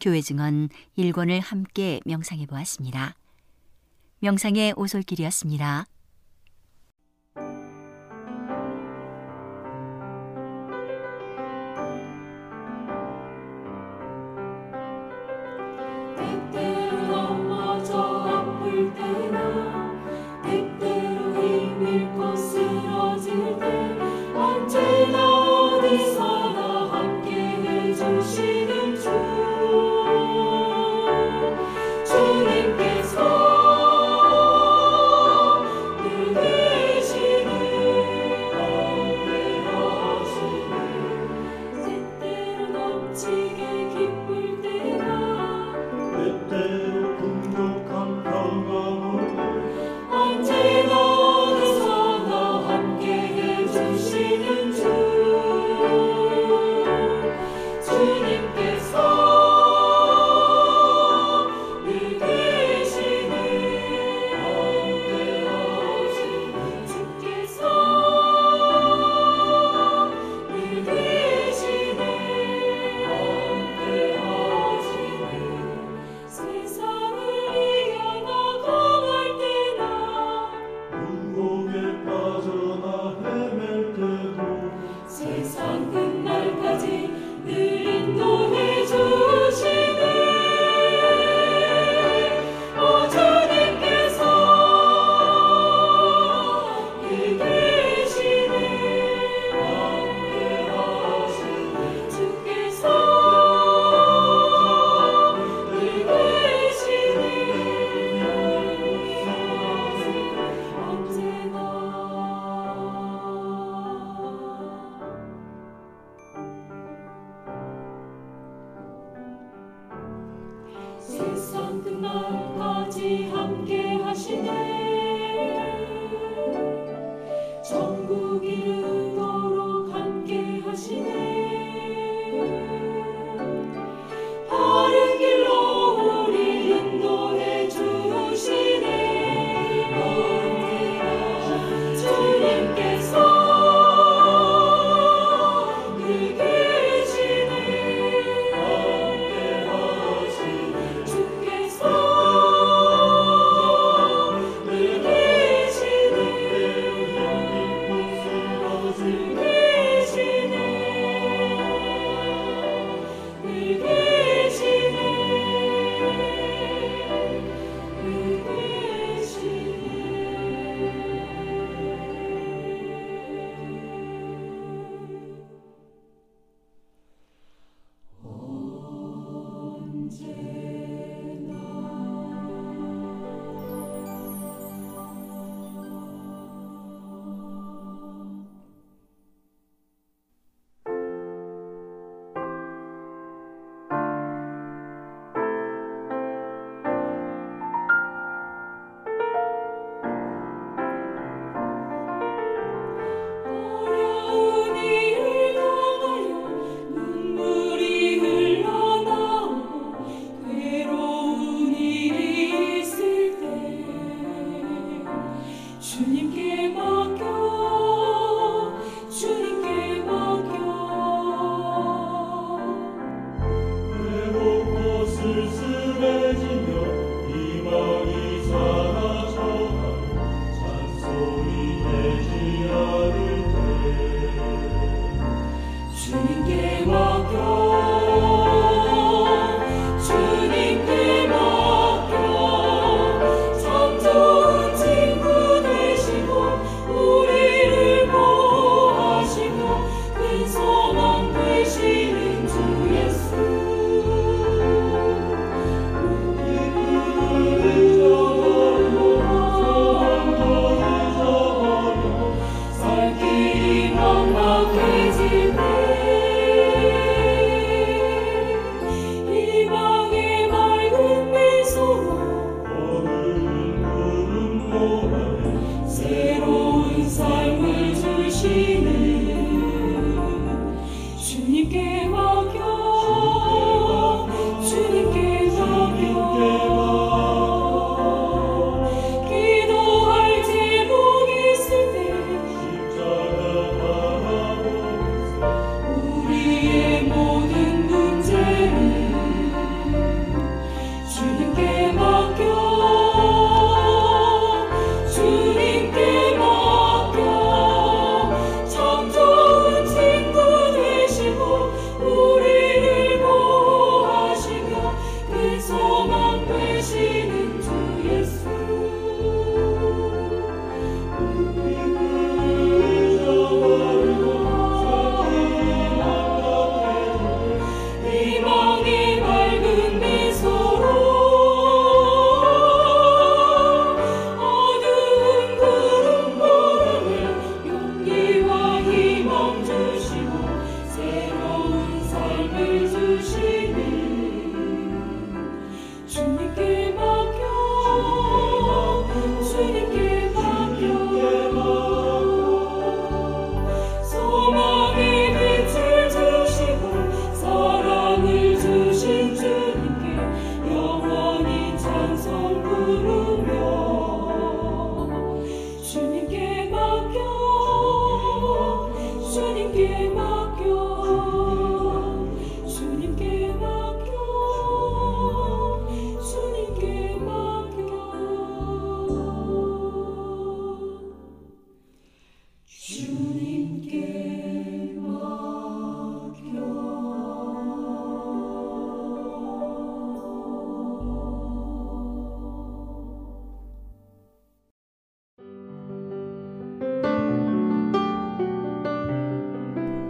교회 0.00 0.20
증언 0.20 0.68
1권을 0.98 1.40
함께 1.40 2.00
명상해 2.04 2.46
보았습니다. 2.46 3.16
명상의 4.20 4.74
오솔길이었습니다. 4.76 5.86
te 46.52 46.81